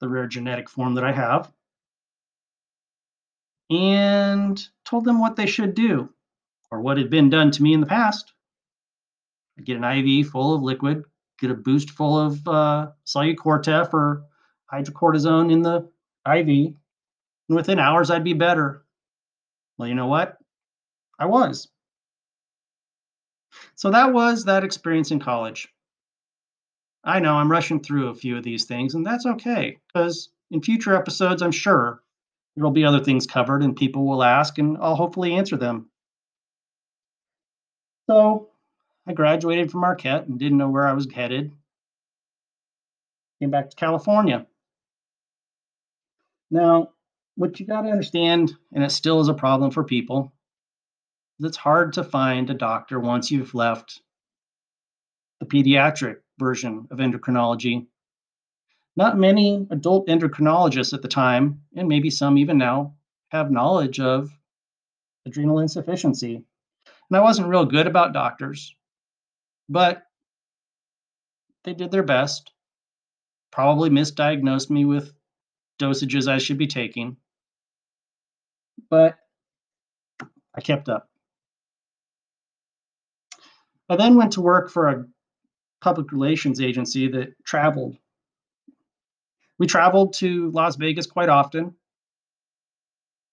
the 0.00 0.08
rare 0.08 0.26
genetic 0.26 0.68
form 0.68 0.94
that 0.94 1.04
I 1.04 1.12
have, 1.12 1.52
and 3.72 4.62
told 4.84 5.04
them 5.04 5.18
what 5.18 5.36
they 5.36 5.46
should 5.46 5.74
do 5.74 6.10
or 6.70 6.80
what 6.80 6.98
had 6.98 7.10
been 7.10 7.30
done 7.30 7.50
to 7.50 7.62
me 7.62 7.72
in 7.72 7.80
the 7.80 7.86
past. 7.86 8.32
I'd 9.58 9.64
get 9.64 9.78
an 9.78 9.84
IV 9.84 10.28
full 10.28 10.54
of 10.54 10.62
liquid, 10.62 11.04
get 11.38 11.50
a 11.50 11.54
boost 11.54 11.90
full 11.90 12.18
of 12.18 12.46
uh, 12.46 12.90
Solu-Cortef 13.06 13.92
or 13.94 14.24
hydrocortisone 14.72 15.50
in 15.52 15.62
the 15.62 15.88
IV, 16.26 16.74
and 17.48 17.56
within 17.56 17.78
hours 17.78 18.10
I'd 18.10 18.24
be 18.24 18.34
better. 18.34 18.84
Well, 19.78 19.88
you 19.88 19.94
know 19.94 20.06
what? 20.06 20.38
I 21.18 21.26
was. 21.26 21.68
So 23.74 23.90
that 23.90 24.12
was 24.12 24.44
that 24.44 24.64
experience 24.64 25.10
in 25.10 25.18
college. 25.20 25.68
I 27.04 27.20
know 27.20 27.34
I'm 27.34 27.50
rushing 27.50 27.80
through 27.80 28.08
a 28.08 28.14
few 28.14 28.36
of 28.36 28.44
these 28.44 28.64
things, 28.64 28.94
and 28.94 29.04
that's 29.04 29.26
okay 29.26 29.78
because 29.86 30.30
in 30.50 30.62
future 30.62 30.94
episodes, 30.94 31.42
I'm 31.42 31.52
sure 31.52 32.02
there'll 32.56 32.70
be 32.70 32.84
other 32.84 33.02
things 33.02 33.26
covered 33.26 33.62
and 33.62 33.76
people 33.76 34.06
will 34.06 34.22
ask, 34.22 34.58
and 34.58 34.76
I'll 34.78 34.96
hopefully 34.96 35.34
answer 35.34 35.56
them. 35.56 35.88
So 38.08 38.48
I 39.06 39.12
graduated 39.12 39.70
from 39.70 39.80
Marquette 39.80 40.26
and 40.26 40.38
didn't 40.38 40.58
know 40.58 40.68
where 40.68 40.86
I 40.86 40.92
was 40.92 41.10
headed. 41.10 41.52
Came 43.40 43.50
back 43.50 43.70
to 43.70 43.76
California. 43.76 44.46
Now, 46.50 46.90
what 47.36 47.58
you 47.58 47.66
got 47.66 47.82
to 47.82 47.90
understand, 47.90 48.52
and 48.72 48.84
it 48.84 48.92
still 48.92 49.20
is 49.20 49.28
a 49.28 49.34
problem 49.34 49.70
for 49.70 49.84
people, 49.84 50.32
it's 51.40 51.56
hard 51.56 51.94
to 51.94 52.04
find 52.04 52.50
a 52.50 52.54
doctor 52.54 53.00
once 53.00 53.30
you've 53.30 53.54
left 53.54 54.02
the 55.40 55.46
pediatric 55.46 56.18
version 56.38 56.86
of 56.90 56.98
endocrinology. 56.98 57.86
Not 58.96 59.18
many 59.18 59.66
adult 59.70 60.06
endocrinologists 60.08 60.92
at 60.92 61.02
the 61.02 61.08
time, 61.08 61.62
and 61.74 61.88
maybe 61.88 62.10
some 62.10 62.36
even 62.36 62.58
now, 62.58 62.94
have 63.30 63.50
knowledge 63.50 63.98
of 64.00 64.30
adrenal 65.24 65.60
insufficiency. 65.60 66.44
And 67.10 67.16
I 67.16 67.20
wasn't 67.20 67.48
real 67.48 67.64
good 67.64 67.86
about 67.86 68.12
doctors, 68.12 68.74
but 69.68 70.02
they 71.64 71.72
did 71.72 71.90
their 71.90 72.02
best. 72.02 72.52
Probably 73.50 73.90
misdiagnosed 73.90 74.70
me 74.70 74.84
with 74.84 75.12
dosages 75.78 76.28
I 76.28 76.38
should 76.38 76.58
be 76.58 76.66
taking. 76.66 77.16
But 78.90 79.18
I 80.54 80.60
kept 80.60 80.88
up. 80.88 81.08
I 83.88 83.96
then 83.96 84.16
went 84.16 84.32
to 84.32 84.40
work 84.40 84.70
for 84.70 84.88
a 84.88 85.04
public 85.80 86.12
relations 86.12 86.60
agency 86.60 87.08
that 87.08 87.34
traveled. 87.44 87.96
We 89.58 89.66
traveled 89.66 90.14
to 90.14 90.50
Las 90.50 90.76
Vegas 90.76 91.06
quite 91.06 91.28
often, 91.28 91.74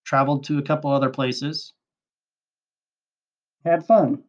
traveled 0.06 0.44
to 0.46 0.60
a 0.60 0.64
couple 0.64 0.92
other 0.92 1.10
places, 1.10 1.74
had 3.66 3.86
fun. 3.86 4.24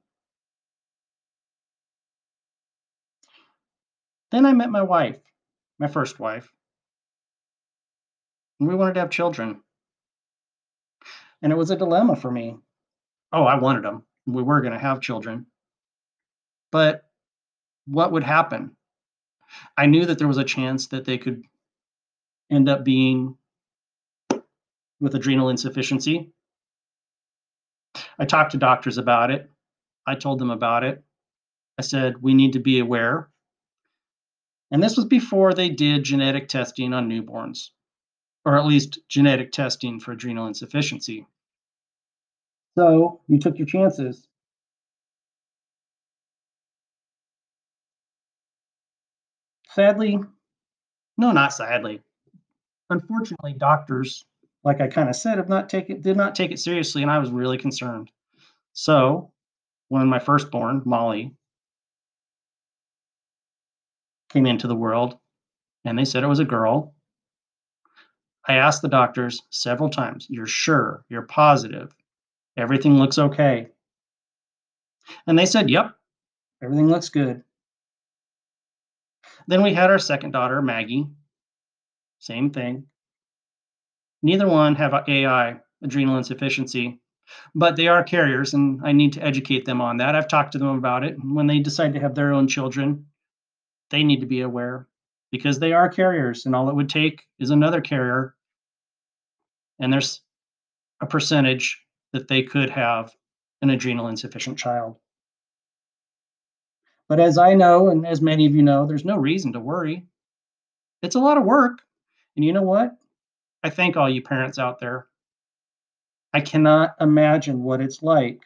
Then 4.30 4.46
I 4.46 4.52
met 4.52 4.70
my 4.70 4.82
wife, 4.82 5.18
my 5.78 5.88
first 5.88 6.20
wife, 6.20 6.52
and 8.60 8.68
we 8.68 8.74
wanted 8.74 8.94
to 8.94 9.00
have 9.00 9.10
children. 9.10 9.60
And 11.42 11.52
it 11.52 11.56
was 11.56 11.70
a 11.70 11.76
dilemma 11.76 12.16
for 12.16 12.30
me. 12.30 12.58
Oh, 13.32 13.44
I 13.44 13.56
wanted 13.58 13.84
them. 13.84 14.04
We 14.26 14.42
were 14.42 14.60
going 14.60 14.74
to 14.74 14.78
have 14.78 15.00
children. 15.00 15.46
But 16.70 17.02
what 17.86 18.12
would 18.12 18.22
happen? 18.22 18.76
I 19.76 19.86
knew 19.86 20.04
that 20.06 20.18
there 20.18 20.28
was 20.28 20.38
a 20.38 20.44
chance 20.44 20.88
that 20.88 21.04
they 21.04 21.18
could 21.18 21.42
end 22.50 22.68
up 22.68 22.84
being 22.84 23.36
with 25.00 25.14
adrenal 25.14 25.48
insufficiency. 25.48 26.32
I 28.18 28.24
talked 28.24 28.52
to 28.52 28.58
doctors 28.58 28.98
about 28.98 29.30
it. 29.30 29.50
I 30.06 30.14
told 30.14 30.38
them 30.38 30.50
about 30.50 30.84
it. 30.84 31.02
I 31.78 31.82
said, 31.82 32.22
we 32.22 32.34
need 32.34 32.52
to 32.54 32.58
be 32.58 32.78
aware. 32.78 33.28
And 34.70 34.82
this 34.82 34.96
was 34.96 35.06
before 35.06 35.54
they 35.54 35.68
did 35.70 36.04
genetic 36.04 36.48
testing 36.48 36.92
on 36.92 37.08
newborns, 37.08 37.70
or 38.44 38.56
at 38.56 38.66
least 38.66 38.98
genetic 39.08 39.52
testing 39.52 39.98
for 39.98 40.12
adrenal 40.12 40.46
insufficiency. 40.46 41.26
So 42.76 43.20
you 43.26 43.38
took 43.38 43.58
your 43.58 43.66
chances. 43.66 44.26
Sadly, 49.70 50.18
no, 51.16 51.32
not 51.32 51.52
sadly. 51.52 52.02
Unfortunately, 52.90 53.54
doctors, 53.54 54.24
like 54.64 54.80
I 54.80 54.88
kind 54.88 55.08
of 55.08 55.16
said, 55.16 55.38
have 55.38 55.48
not 55.48 55.68
taken 55.68 56.00
did 56.00 56.16
not 56.16 56.34
take 56.34 56.50
it 56.50 56.58
seriously, 56.58 57.02
and 57.02 57.10
I 57.10 57.18
was 57.18 57.30
really 57.30 57.56
concerned. 57.56 58.10
So, 58.72 59.32
when 59.88 60.08
my 60.08 60.18
firstborn, 60.18 60.82
Molly, 60.84 61.34
came 64.32 64.46
into 64.46 64.66
the 64.66 64.76
world, 64.76 65.18
and 65.84 65.98
they 65.98 66.04
said 66.04 66.22
it 66.22 66.28
was 66.28 66.40
a 66.40 66.44
girl, 66.44 66.94
I 68.46 68.54
asked 68.54 68.82
the 68.82 68.88
doctors 68.88 69.42
several 69.50 69.88
times, 69.88 70.26
You're 70.28 70.46
sure? 70.46 71.04
You're 71.08 71.22
positive? 71.22 71.94
Everything 72.56 72.98
looks 72.98 73.18
okay? 73.18 73.68
And 75.26 75.38
they 75.38 75.46
said, 75.46 75.70
Yep, 75.70 75.94
everything 76.62 76.88
looks 76.88 77.08
good. 77.08 77.42
Then 79.46 79.62
we 79.62 79.74
had 79.74 79.90
our 79.90 79.98
second 79.98 80.32
daughter, 80.32 80.60
Maggie. 80.62 81.06
Same 82.20 82.50
thing. 82.50 82.86
Neither 84.22 84.48
one 84.48 84.76
have 84.76 84.94
uh, 84.94 85.04
AI, 85.08 85.60
adrenal 85.82 86.16
insufficiency, 86.18 87.00
but 87.54 87.76
they 87.76 87.88
are 87.88 88.04
carriers, 88.04 88.54
and 88.54 88.80
I 88.84 88.92
need 88.92 89.12
to 89.14 89.22
educate 89.24 89.66
them 89.66 89.80
on 89.82 89.98
that. 89.98 90.16
I've 90.16 90.28
talked 90.28 90.52
to 90.52 90.58
them 90.58 90.78
about 90.78 91.04
it. 91.04 91.16
When 91.22 91.46
they 91.46 91.60
decide 91.60 91.94
to 91.94 92.00
have 92.00 92.14
their 92.14 92.32
own 92.32 92.48
children, 92.48 93.06
they 93.90 94.04
need 94.04 94.20
to 94.20 94.26
be 94.26 94.40
aware. 94.42 94.88
because 95.32 95.58
they 95.60 95.72
are 95.74 95.88
carriers, 95.88 96.46
and 96.46 96.56
all 96.56 96.70
it 96.70 96.76
would 96.76 96.88
take 96.90 97.26
is 97.40 97.50
another 97.50 97.80
carrier, 97.82 98.36
and 99.80 99.92
there's 99.92 100.20
a 101.00 101.06
percentage 101.06 101.82
that 102.12 102.28
they 102.28 102.42
could 102.42 102.70
have 102.70 103.14
an 103.62 103.70
adrenal 103.70 104.08
insufficient 104.08 104.58
child. 104.58 104.96
But 107.08 107.20
as 107.20 107.36
I 107.36 107.54
know, 107.54 107.90
and 107.90 108.06
as 108.06 108.22
many 108.22 108.46
of 108.46 108.54
you 108.54 108.62
know, 108.62 108.86
there's 108.86 109.04
no 109.04 109.16
reason 109.18 109.52
to 109.52 109.60
worry. 109.60 110.06
It's 111.02 111.16
a 111.16 111.20
lot 111.20 111.38
of 111.38 111.44
work. 111.44 111.80
And 112.40 112.44
you 112.46 112.54
know 112.54 112.62
what? 112.62 112.96
I 113.62 113.68
thank 113.68 113.98
all 113.98 114.08
you 114.08 114.22
parents 114.22 114.58
out 114.58 114.80
there. 114.80 115.08
I 116.32 116.40
cannot 116.40 116.94
imagine 116.98 117.62
what 117.62 117.82
it's 117.82 118.02
like 118.02 118.40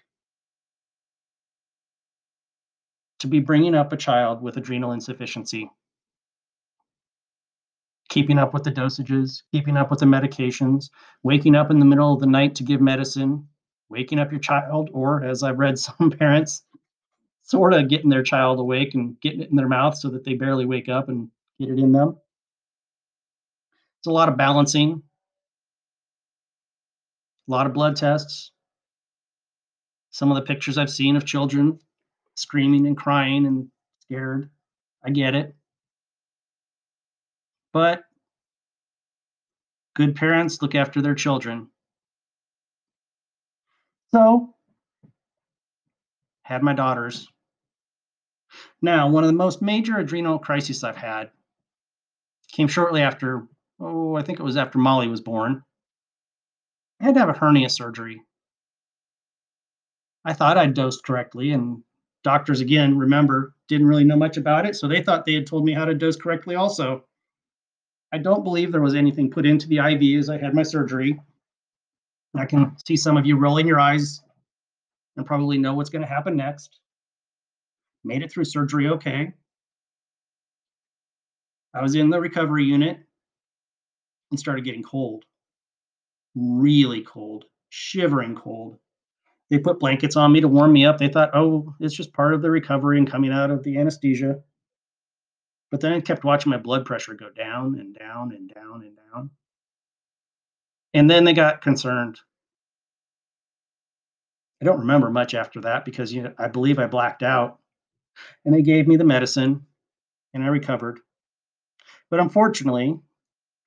to 3.20 3.28
be 3.28 3.38
bringing 3.38 3.76
up 3.76 3.92
a 3.92 3.96
child 3.96 4.42
with 4.42 4.56
adrenal 4.56 4.90
insufficiency, 4.90 5.70
keeping 8.08 8.36
up 8.36 8.52
with 8.52 8.64
the 8.64 8.72
dosages, 8.72 9.42
keeping 9.52 9.76
up 9.76 9.92
with 9.92 10.00
the 10.00 10.06
medications, 10.06 10.90
waking 11.22 11.54
up 11.54 11.70
in 11.70 11.78
the 11.78 11.84
middle 11.84 12.12
of 12.12 12.18
the 12.18 12.26
night 12.26 12.56
to 12.56 12.64
give 12.64 12.80
medicine, 12.80 13.46
waking 13.90 14.18
up 14.18 14.32
your 14.32 14.40
child, 14.40 14.90
or 14.92 15.22
as 15.22 15.44
I've 15.44 15.60
read 15.60 15.78
some 15.78 16.10
parents, 16.10 16.64
sort 17.44 17.72
of 17.72 17.88
getting 17.88 18.10
their 18.10 18.24
child 18.24 18.58
awake 18.58 18.94
and 18.94 19.20
getting 19.20 19.42
it 19.42 19.50
in 19.50 19.56
their 19.56 19.68
mouth 19.68 19.96
so 19.96 20.08
that 20.08 20.24
they 20.24 20.34
barely 20.34 20.66
wake 20.66 20.88
up 20.88 21.08
and 21.08 21.30
get 21.60 21.68
it 21.68 21.78
in 21.78 21.92
them. 21.92 22.16
It's 24.04 24.10
a 24.10 24.12
lot 24.12 24.28
of 24.28 24.36
balancing, 24.36 25.02
a 27.48 27.50
lot 27.50 27.66
of 27.66 27.72
blood 27.72 27.96
tests. 27.96 28.50
Some 30.10 30.30
of 30.30 30.34
the 30.34 30.42
pictures 30.42 30.76
I've 30.76 30.90
seen 30.90 31.16
of 31.16 31.24
children 31.24 31.78
screaming 32.34 32.86
and 32.86 32.98
crying 32.98 33.46
and 33.46 33.70
scared. 34.02 34.50
I 35.02 35.08
get 35.08 35.34
it. 35.34 35.56
But 37.72 38.04
good 39.94 40.14
parents 40.14 40.60
look 40.60 40.74
after 40.74 41.00
their 41.00 41.14
children. 41.14 41.68
So, 44.10 44.54
had 46.42 46.62
my 46.62 46.74
daughters. 46.74 47.26
Now, 48.82 49.08
one 49.08 49.24
of 49.24 49.28
the 49.28 49.32
most 49.32 49.62
major 49.62 49.96
adrenal 49.96 50.38
crises 50.38 50.84
I've 50.84 50.94
had 50.94 51.30
came 52.52 52.68
shortly 52.68 53.00
after, 53.00 53.48
oh, 53.80 54.16
I 54.16 54.22
think 54.22 54.40
it 54.40 54.44
was 54.44 54.56
after 54.56 54.78
Molly 54.78 55.08
was 55.08 55.20
born. 55.20 55.62
I 57.00 57.04
had 57.04 57.14
to 57.14 57.20
have 57.20 57.28
a 57.28 57.38
hernia 57.38 57.68
surgery. 57.68 58.22
I 60.24 60.32
thought 60.32 60.56
I'd 60.56 60.74
dosed 60.74 61.04
correctly, 61.04 61.50
and 61.50 61.82
doctors, 62.22 62.60
again, 62.60 62.96
remember, 62.96 63.54
didn't 63.68 63.86
really 63.86 64.04
know 64.04 64.16
much 64.16 64.36
about 64.36 64.66
it, 64.66 64.76
so 64.76 64.88
they 64.88 65.02
thought 65.02 65.26
they 65.26 65.34
had 65.34 65.46
told 65.46 65.64
me 65.64 65.72
how 65.72 65.84
to 65.84 65.94
dose 65.94 66.16
correctly 66.16 66.54
also. 66.54 67.04
I 68.12 68.18
don't 68.18 68.44
believe 68.44 68.70
there 68.70 68.80
was 68.80 68.94
anything 68.94 69.30
put 69.30 69.44
into 69.44 69.68
the 69.68 69.78
IV 69.78 70.20
as 70.20 70.30
I 70.30 70.38
had 70.38 70.54
my 70.54 70.62
surgery. 70.62 71.20
I 72.36 72.46
can 72.46 72.76
see 72.86 72.96
some 72.96 73.16
of 73.16 73.26
you 73.26 73.36
rolling 73.36 73.66
your 73.66 73.80
eyes 73.80 74.22
and 75.16 75.26
probably 75.26 75.58
know 75.58 75.74
what's 75.74 75.90
going 75.90 76.02
to 76.02 76.08
happen 76.08 76.36
next. 76.36 76.78
Made 78.04 78.22
it 78.22 78.32
through 78.32 78.44
surgery 78.44 78.88
okay. 78.88 79.32
I 81.74 81.82
was 81.82 81.94
in 81.94 82.10
the 82.10 82.20
recovery 82.20 82.64
unit 82.64 82.98
and 84.34 84.40
started 84.40 84.64
getting 84.64 84.82
cold 84.82 85.24
really 86.34 87.02
cold, 87.02 87.44
shivering 87.70 88.34
cold. 88.34 88.78
They 89.50 89.58
put 89.58 89.78
blankets 89.78 90.16
on 90.16 90.32
me 90.32 90.40
to 90.40 90.48
warm 90.48 90.72
me 90.72 90.86
up. 90.86 90.98
They 90.98 91.08
thought, 91.08 91.30
oh, 91.34 91.74
it's 91.80 91.94
just 91.94 92.12
part 92.12 92.34
of 92.34 92.42
the 92.42 92.50
recovery 92.50 92.98
and 92.98 93.10
coming 93.10 93.32
out 93.32 93.50
of 93.50 93.62
the 93.62 93.78
anesthesia. 93.78 94.40
But 95.70 95.80
then 95.80 95.92
I 95.92 96.00
kept 96.00 96.24
watching 96.24 96.50
my 96.50 96.56
blood 96.56 96.84
pressure 96.84 97.14
go 97.14 97.30
down 97.30 97.78
and 97.78 97.94
down 97.96 98.32
and 98.32 98.52
down 98.52 98.82
and 98.82 98.96
down. 98.96 99.30
And 100.92 101.10
then 101.10 101.24
they 101.24 101.32
got 101.32 101.62
concerned. 101.62 102.20
I 104.62 104.64
don't 104.64 104.80
remember 104.80 105.10
much 105.10 105.34
after 105.34 105.60
that 105.62 105.84
because 105.84 106.12
you 106.12 106.22
know, 106.22 106.32
I 106.38 106.48
believe 106.48 106.78
I 106.78 106.86
blacked 106.86 107.22
out. 107.22 107.58
And 108.44 108.54
they 108.54 108.62
gave 108.62 108.86
me 108.86 108.96
the 108.96 109.04
medicine 109.04 109.66
and 110.32 110.42
I 110.42 110.46
recovered. 110.46 111.00
But 112.10 112.20
unfortunately, 112.20 112.98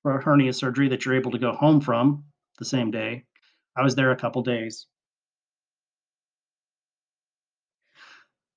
for 0.02 0.20
hernia 0.20 0.52
surgery 0.52 0.88
that 0.88 1.04
you're 1.04 1.16
able 1.16 1.32
to 1.32 1.38
go 1.38 1.52
home 1.52 1.80
from, 1.80 2.24
the 2.58 2.64
same 2.64 2.90
day. 2.90 3.24
I 3.76 3.82
was 3.82 3.94
there 3.94 4.10
a 4.10 4.16
couple 4.16 4.42
days. 4.42 4.86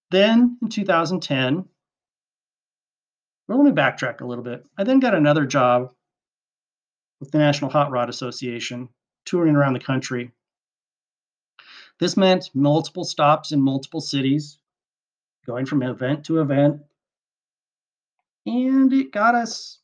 Then 0.09 0.57
in 0.61 0.69
2010, 0.69 1.65
well, 3.47 3.63
let 3.63 3.65
me 3.65 3.71
backtrack 3.71 4.21
a 4.21 4.25
little 4.25 4.43
bit. 4.43 4.65
I 4.77 4.83
then 4.83 4.99
got 4.99 5.13
another 5.13 5.45
job 5.45 5.93
with 7.19 7.31
the 7.31 7.37
National 7.37 7.69
Hot 7.69 7.91
Rod 7.91 8.09
Association, 8.09 8.89
touring 9.25 9.55
around 9.55 9.73
the 9.73 9.79
country. 9.79 10.31
This 11.99 12.17
meant 12.17 12.49
multiple 12.53 13.03
stops 13.03 13.51
in 13.51 13.61
multiple 13.61 14.01
cities, 14.01 14.57
going 15.45 15.65
from 15.65 15.83
event 15.83 16.25
to 16.25 16.41
event. 16.41 16.81
And 18.45 18.91
it 18.91 19.11
got 19.11 19.35
us, 19.35 19.79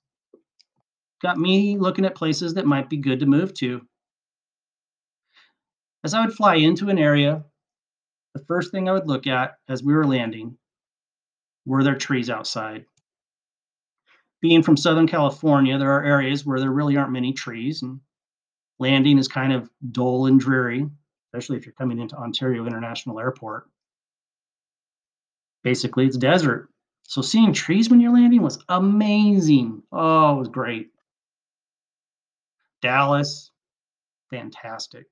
got 1.22 1.38
me 1.38 1.78
looking 1.78 2.06
at 2.06 2.16
places 2.16 2.54
that 2.54 2.66
might 2.66 2.90
be 2.90 2.98
good 2.98 3.20
to 3.20 3.26
move 3.26 3.54
to. 3.56 3.82
As 6.04 6.14
I 6.14 6.26
would 6.26 6.36
fly 6.36 6.56
into 6.56 6.90
an 6.90 7.00
area, 7.00 7.44
the 8.34 8.44
first 8.46 8.72
thing 8.72 8.88
I 8.88 8.94
would 8.94 9.08
look 9.08 9.28
at 9.28 9.56
as 9.68 9.84
we 9.84 9.94
were 9.94 10.06
landing 10.06 10.58
were 11.66 11.84
there 11.84 11.96
trees 11.96 12.30
outside. 12.30 12.86
Being 14.42 14.62
from 14.62 14.78
Southern 14.78 15.08
California, 15.08 15.78
there 15.78 15.92
are 15.92 16.04
areas 16.04 16.46
where 16.46 16.60
there 16.60 16.72
really 16.72 16.96
aren't 16.96 17.12
many 17.12 17.34
trees, 17.34 17.82
and 17.82 18.00
landing 18.80 19.18
is 19.18 19.28
kind 19.28 19.52
of 19.52 19.70
dull 19.92 20.28
and 20.28 20.40
dreary, 20.40 20.88
especially 21.28 21.58
if 21.58 21.66
you're 21.66 21.74
coming 21.74 22.00
into 22.00 22.16
Ontario 22.16 22.66
International 22.68 23.20
Airport. 23.20 23.68
Basically, 25.64 26.06
it's 26.06 26.18
desert. 26.18 26.70
So 27.04 27.22
seeing 27.22 27.52
trees 27.54 27.90
when 27.90 28.00
you're 28.00 28.14
landing 28.14 28.44
was 28.44 28.64
amazing. 28.70 29.82
Oh, 29.92 30.36
it 30.36 30.40
was 30.40 30.50
great. 30.50 30.92
Dallas, 32.88 33.52
fantastic 34.30 35.08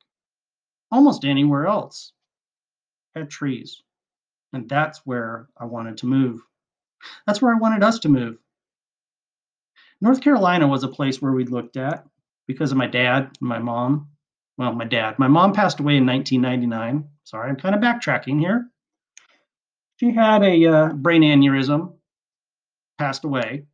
almost 0.92 1.26
anywhere 1.26 1.68
else 1.68 2.14
had 3.14 3.30
trees. 3.30 3.82
And 4.54 4.70
that's 4.70 5.02
where 5.06 5.50
I 5.58 5.66
wanted 5.66 5.98
to 5.98 6.06
move. 6.06 6.42
That's 7.28 7.42
where 7.42 7.54
I 7.54 7.60
wanted 7.60 7.84
us 7.84 8.00
to 8.00 8.10
move. 8.10 8.38
North 10.02 10.22
Carolina 10.22 10.68
was 10.68 10.84
a 10.84 10.90
place 10.90 11.22
where 11.22 11.32
we 11.32 11.46
looked 11.46 11.78
at 11.78 12.06
because 12.48 12.72
of 12.72 12.78
my 12.78 12.88
dad 12.88 13.32
and 13.40 13.50
my 13.50 13.60
mom. 13.60 14.10
Well, 14.58 14.74
my 14.74 14.86
dad. 14.86 15.20
My 15.20 15.28
mom 15.28 15.54
passed 15.54 15.80
away 15.80 15.98
in 15.98 16.06
1999. 16.06 17.10
Sorry, 17.24 17.50
I'm 17.50 17.58
kind 17.58 17.76
of 17.76 17.82
backtracking 17.82 18.40
here. 18.40 18.70
She 20.00 20.14
had 20.14 20.44
a 20.44 20.66
uh, 20.66 20.94
brain 20.94 21.24
aneurysm, 21.24 21.94
passed 22.98 23.26
away. 23.26 23.66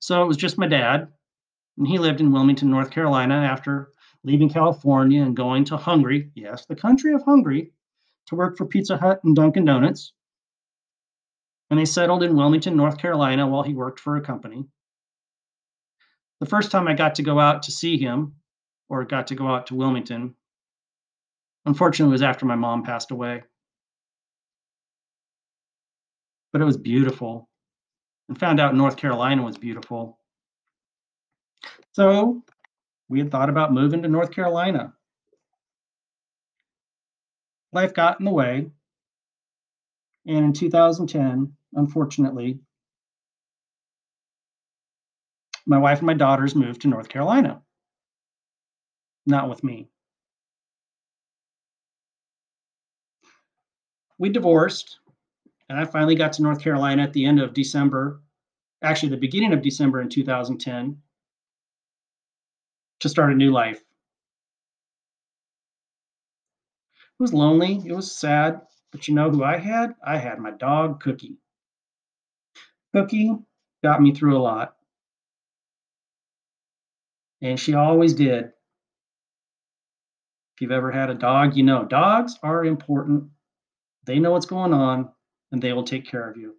So 0.00 0.22
it 0.22 0.26
was 0.26 0.36
just 0.36 0.58
my 0.58 0.66
dad, 0.66 1.08
and 1.78 1.86
he 1.86 1.98
lived 1.98 2.20
in 2.20 2.32
Wilmington, 2.32 2.70
North 2.70 2.90
Carolina 2.90 3.36
after 3.36 3.92
leaving 4.24 4.50
California 4.50 5.22
and 5.22 5.36
going 5.36 5.64
to 5.66 5.76
Hungary, 5.76 6.30
yes, 6.34 6.66
the 6.66 6.74
country 6.74 7.14
of 7.14 7.22
Hungary, 7.22 7.70
to 8.26 8.34
work 8.34 8.58
for 8.58 8.66
Pizza 8.66 8.96
Hut 8.96 9.20
and 9.22 9.36
Dunkin' 9.36 9.64
Donuts. 9.64 10.12
And 11.70 11.78
they 11.78 11.84
settled 11.84 12.24
in 12.24 12.36
Wilmington, 12.36 12.76
North 12.76 12.98
Carolina 12.98 13.46
while 13.46 13.62
he 13.62 13.74
worked 13.74 14.00
for 14.00 14.16
a 14.16 14.20
company. 14.20 14.64
The 16.40 16.46
first 16.46 16.70
time 16.70 16.88
I 16.88 16.94
got 16.94 17.14
to 17.16 17.22
go 17.22 17.38
out 17.38 17.62
to 17.64 17.72
see 17.72 17.96
him, 17.96 18.34
or 18.88 19.04
got 19.04 19.28
to 19.28 19.34
go 19.34 19.46
out 19.46 19.68
to 19.68 19.74
Wilmington, 19.74 20.34
unfortunately, 21.64 22.12
was 22.12 22.22
after 22.22 22.46
my 22.46 22.56
mom 22.56 22.82
passed 22.82 23.10
away. 23.10 23.42
But 26.52 26.62
it 26.62 26.64
was 26.64 26.76
beautiful 26.76 27.48
and 28.28 28.38
found 28.38 28.58
out 28.58 28.74
North 28.74 28.96
Carolina 28.96 29.42
was 29.42 29.58
beautiful. 29.58 30.17
So 31.92 32.44
we 33.08 33.18
had 33.18 33.30
thought 33.30 33.50
about 33.50 33.72
moving 33.72 34.02
to 34.02 34.08
North 34.08 34.30
Carolina. 34.30 34.94
Life 37.72 37.94
got 37.94 38.18
in 38.20 38.24
the 38.24 38.30
way. 38.30 38.70
And 40.26 40.44
in 40.44 40.52
2010, 40.52 41.54
unfortunately, 41.74 42.60
my 45.66 45.78
wife 45.78 45.98
and 45.98 46.06
my 46.06 46.14
daughters 46.14 46.54
moved 46.54 46.82
to 46.82 46.88
North 46.88 47.08
Carolina. 47.08 47.62
Not 49.26 49.48
with 49.48 49.62
me. 49.62 49.88
We 54.18 54.30
divorced, 54.30 54.98
and 55.68 55.78
I 55.78 55.84
finally 55.84 56.14
got 56.14 56.32
to 56.34 56.42
North 56.42 56.60
Carolina 56.60 57.02
at 57.02 57.12
the 57.12 57.24
end 57.24 57.40
of 57.40 57.54
December, 57.54 58.22
actually, 58.82 59.10
the 59.10 59.16
beginning 59.16 59.52
of 59.52 59.62
December 59.62 60.00
in 60.00 60.08
2010 60.08 61.00
to 63.00 63.08
start 63.08 63.32
a 63.32 63.36
new 63.36 63.50
life. 63.52 63.78
It 67.18 67.22
was 67.22 67.32
lonely, 67.32 67.82
it 67.84 67.92
was 67.92 68.12
sad, 68.12 68.60
but 68.92 69.08
you 69.08 69.14
know 69.14 69.30
who 69.30 69.42
I 69.42 69.56
had? 69.58 69.94
I 70.04 70.16
had 70.18 70.38
my 70.38 70.52
dog 70.52 71.00
Cookie. 71.00 71.38
Cookie 72.94 73.34
got 73.82 74.00
me 74.00 74.14
through 74.14 74.36
a 74.36 74.40
lot. 74.40 74.74
And 77.40 77.58
she 77.58 77.74
always 77.74 78.14
did. 78.14 78.46
If 80.54 80.62
you've 80.62 80.72
ever 80.72 80.90
had 80.90 81.10
a 81.10 81.14
dog, 81.14 81.56
you 81.56 81.62
know 81.62 81.84
dogs 81.84 82.36
are 82.42 82.64
important. 82.64 83.30
They 84.04 84.18
know 84.18 84.32
what's 84.32 84.46
going 84.46 84.72
on 84.72 85.10
and 85.52 85.62
they 85.62 85.72
will 85.72 85.84
take 85.84 86.06
care 86.06 86.28
of 86.28 86.36
you. 86.36 86.56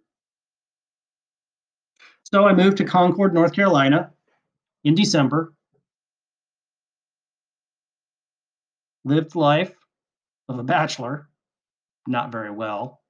So 2.22 2.46
I 2.46 2.54
moved 2.54 2.76
to 2.78 2.84
Concord, 2.84 3.34
North 3.34 3.52
Carolina 3.52 4.12
in 4.84 4.94
December. 4.94 5.52
Lived 9.04 9.34
life 9.34 9.72
of 10.48 10.58
a 10.58 10.64
bachelor, 10.64 11.28
not 12.06 12.32
very 12.32 12.50
well. 12.50 13.00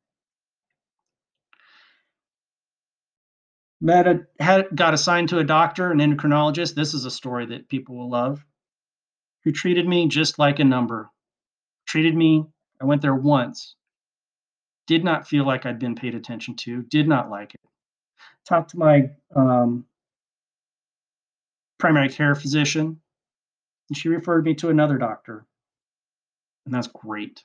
Met 3.80 4.06
a, 4.06 4.26
had 4.38 4.66
got 4.74 4.94
assigned 4.94 5.30
to 5.30 5.38
a 5.38 5.44
doctor, 5.44 5.90
an 5.90 5.98
endocrinologist. 5.98 6.74
This 6.74 6.92
is 6.92 7.06
a 7.06 7.10
story 7.10 7.46
that 7.46 7.68
people 7.68 7.96
will 7.96 8.10
love. 8.10 8.44
Who 9.44 9.52
treated 9.52 9.88
me 9.88 10.06
just 10.06 10.38
like 10.38 10.58
a 10.58 10.64
number. 10.64 11.10
Treated 11.86 12.14
me. 12.14 12.44
I 12.80 12.84
went 12.84 13.00
there 13.00 13.14
once. 13.14 13.74
Did 14.86 15.02
not 15.02 15.26
feel 15.26 15.46
like 15.46 15.64
I'd 15.64 15.78
been 15.78 15.94
paid 15.94 16.14
attention 16.14 16.56
to. 16.56 16.82
Did 16.82 17.08
not 17.08 17.30
like 17.30 17.54
it. 17.54 17.60
Talked 18.46 18.70
to 18.70 18.78
my 18.78 19.10
um, 19.34 19.86
primary 21.78 22.10
care 22.10 22.34
physician, 22.34 23.00
and 23.88 23.96
she 23.96 24.08
referred 24.08 24.44
me 24.44 24.54
to 24.56 24.68
another 24.68 24.98
doctor. 24.98 25.46
And 26.66 26.74
that's 26.74 26.88
great. 26.88 27.44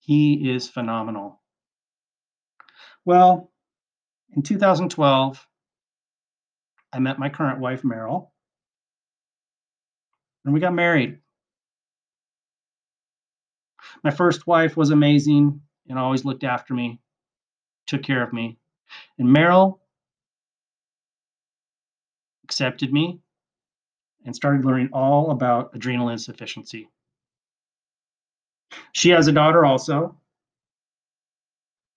He 0.00 0.50
is 0.50 0.68
phenomenal. 0.68 1.40
Well, 3.04 3.52
in 4.34 4.42
2012, 4.42 5.46
I 6.92 6.98
met 6.98 7.18
my 7.18 7.28
current 7.28 7.60
wife, 7.60 7.82
Meryl, 7.82 8.28
and 10.44 10.54
we 10.54 10.60
got 10.60 10.74
married. 10.74 11.18
My 14.02 14.10
first 14.10 14.46
wife 14.46 14.76
was 14.76 14.90
amazing 14.90 15.60
and 15.88 15.98
always 15.98 16.24
looked 16.24 16.44
after 16.44 16.74
me, 16.74 17.00
took 17.86 18.02
care 18.02 18.22
of 18.22 18.32
me. 18.32 18.58
And 19.18 19.28
Meryl 19.28 19.80
accepted 22.44 22.92
me 22.92 23.20
and 24.24 24.34
started 24.34 24.64
learning 24.64 24.90
all 24.92 25.30
about 25.30 25.70
adrenal 25.74 26.08
insufficiency. 26.08 26.88
She 28.92 29.10
has 29.10 29.28
a 29.28 29.32
daughter 29.32 29.64
also. 29.64 30.16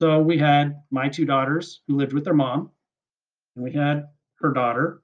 So 0.01 0.21
we 0.21 0.37
had 0.37 0.81
my 0.91 1.09
two 1.09 1.25
daughters 1.25 1.81
who 1.87 1.97
lived 1.97 2.13
with 2.13 2.23
their 2.23 2.33
mom, 2.33 2.71
and 3.55 3.65
we 3.65 3.71
had 3.71 4.07
her 4.39 4.53
daughter. 4.53 5.01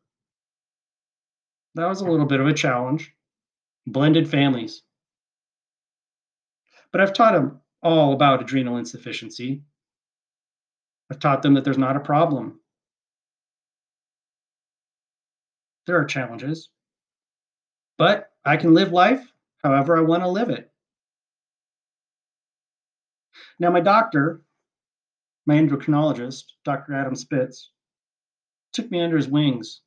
That 1.75 1.87
was 1.87 2.01
a 2.01 2.05
little 2.05 2.25
bit 2.25 2.39
of 2.39 2.47
a 2.47 2.53
challenge. 2.53 3.13
Blended 3.87 4.29
families. 4.29 4.83
But 6.91 7.01
I've 7.01 7.13
taught 7.13 7.33
them 7.33 7.59
all 7.83 8.13
about 8.13 8.41
adrenal 8.41 8.77
insufficiency. 8.77 9.63
I've 11.11 11.19
taught 11.19 11.41
them 11.43 11.53
that 11.53 11.63
there's 11.63 11.77
not 11.77 11.97
a 11.97 11.99
problem. 11.99 12.59
There 15.85 15.99
are 15.99 16.05
challenges, 16.05 16.69
but 17.97 18.31
I 18.43 18.57
can 18.57 18.73
live 18.73 18.91
life 18.91 19.31
however 19.63 19.97
I 19.97 20.01
want 20.01 20.23
to 20.23 20.29
live 20.29 20.49
it. 20.49 20.71
Now, 23.59 23.71
my 23.71 23.79
doctor, 23.79 24.41
my 25.45 25.55
endocrinologist, 25.55 26.43
Dr. 26.63 26.93
Adam 26.93 27.15
Spitz, 27.15 27.71
took 28.73 28.91
me 28.91 29.01
under 29.01 29.15
his 29.15 29.27
wings. 29.27 29.81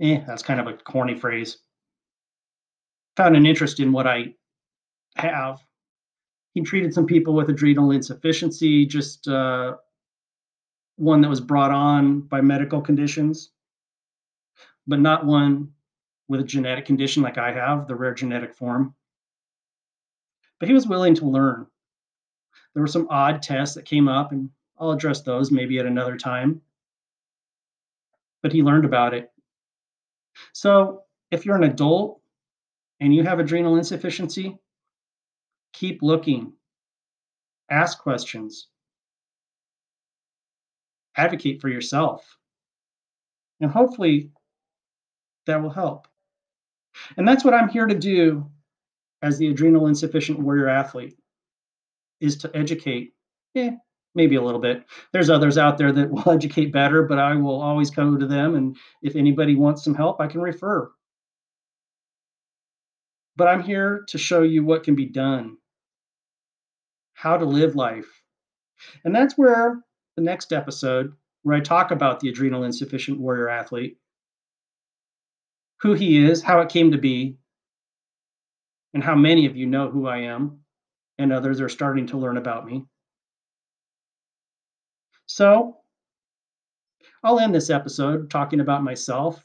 Eh, 0.00 0.20
that's 0.26 0.42
kind 0.42 0.60
of 0.60 0.66
a 0.66 0.74
corny 0.74 1.14
phrase. 1.14 1.58
Found 3.16 3.36
an 3.36 3.46
interest 3.46 3.80
in 3.80 3.92
what 3.92 4.06
I 4.06 4.34
have. 5.16 5.60
He 6.54 6.62
treated 6.62 6.94
some 6.94 7.06
people 7.06 7.34
with 7.34 7.50
adrenal 7.50 7.90
insufficiency, 7.90 8.86
just 8.86 9.26
uh, 9.26 9.74
one 10.96 11.20
that 11.20 11.28
was 11.28 11.40
brought 11.40 11.72
on 11.72 12.20
by 12.20 12.40
medical 12.40 12.80
conditions, 12.80 13.50
but 14.86 15.00
not 15.00 15.26
one 15.26 15.70
with 16.28 16.40
a 16.40 16.44
genetic 16.44 16.86
condition 16.86 17.22
like 17.22 17.38
I 17.38 17.52
have, 17.52 17.88
the 17.88 17.96
rare 17.96 18.14
genetic 18.14 18.54
form. 18.54 18.94
But 20.60 20.68
he 20.68 20.74
was 20.74 20.86
willing 20.86 21.14
to 21.16 21.26
learn 21.26 21.66
there 22.74 22.82
were 22.82 22.88
some 22.88 23.06
odd 23.08 23.40
tests 23.42 23.76
that 23.76 23.84
came 23.84 24.08
up, 24.08 24.32
and 24.32 24.50
I'll 24.78 24.90
address 24.90 25.22
those 25.22 25.50
maybe 25.50 25.78
at 25.78 25.86
another 25.86 26.16
time. 26.16 26.60
But 28.42 28.52
he 28.52 28.62
learned 28.62 28.84
about 28.84 29.14
it. 29.14 29.30
So 30.52 31.02
if 31.30 31.46
you're 31.46 31.56
an 31.56 31.64
adult 31.64 32.20
and 33.00 33.14
you 33.14 33.22
have 33.22 33.38
adrenal 33.38 33.76
insufficiency, 33.76 34.58
keep 35.72 36.02
looking, 36.02 36.52
ask 37.70 37.98
questions, 37.98 38.68
advocate 41.16 41.60
for 41.60 41.68
yourself, 41.68 42.38
and 43.60 43.70
hopefully 43.70 44.30
that 45.46 45.62
will 45.62 45.70
help. 45.70 46.08
And 47.16 47.26
that's 47.26 47.44
what 47.44 47.54
I'm 47.54 47.68
here 47.68 47.86
to 47.86 47.94
do 47.94 48.50
as 49.22 49.38
the 49.38 49.48
adrenal 49.48 49.86
insufficient 49.86 50.40
warrior 50.40 50.68
athlete 50.68 51.16
is 52.24 52.36
to 52.38 52.50
educate. 52.54 53.12
Eh, 53.54 53.72
maybe 54.14 54.36
a 54.36 54.42
little 54.42 54.60
bit. 54.60 54.84
There's 55.12 55.30
others 55.30 55.58
out 55.58 55.78
there 55.78 55.92
that 55.92 56.10
will 56.10 56.30
educate 56.30 56.72
better, 56.72 57.02
but 57.02 57.18
I 57.18 57.34
will 57.34 57.60
always 57.60 57.90
go 57.90 58.16
to 58.16 58.26
them. 58.26 58.54
And 58.54 58.76
if 59.02 59.16
anybody 59.16 59.54
wants 59.54 59.84
some 59.84 59.94
help, 59.94 60.20
I 60.20 60.26
can 60.26 60.40
refer. 60.40 60.90
But 63.36 63.48
I'm 63.48 63.62
here 63.62 64.04
to 64.08 64.18
show 64.18 64.42
you 64.42 64.64
what 64.64 64.84
can 64.84 64.94
be 64.94 65.06
done, 65.06 65.56
how 67.14 67.36
to 67.36 67.44
live 67.44 67.74
life. 67.74 68.22
And 69.04 69.14
that's 69.14 69.36
where 69.36 69.80
the 70.16 70.22
next 70.22 70.52
episode, 70.52 71.12
where 71.42 71.56
I 71.56 71.60
talk 71.60 71.90
about 71.90 72.20
the 72.20 72.28
adrenal 72.28 72.62
insufficient 72.62 73.18
warrior 73.18 73.48
athlete, 73.48 73.98
who 75.80 75.94
he 75.94 76.24
is, 76.24 76.42
how 76.42 76.60
it 76.60 76.68
came 76.68 76.92
to 76.92 76.98
be, 76.98 77.36
and 78.94 79.02
how 79.02 79.16
many 79.16 79.46
of 79.46 79.56
you 79.56 79.66
know 79.66 79.90
who 79.90 80.06
I 80.06 80.18
am 80.18 80.63
and 81.18 81.32
others 81.32 81.60
are 81.60 81.68
starting 81.68 82.06
to 82.08 82.18
learn 82.18 82.36
about 82.36 82.66
me. 82.66 82.84
So 85.26 85.78
I'll 87.22 87.40
end 87.40 87.54
this 87.54 87.70
episode 87.70 88.30
talking 88.30 88.60
about 88.60 88.84
myself, 88.84 89.42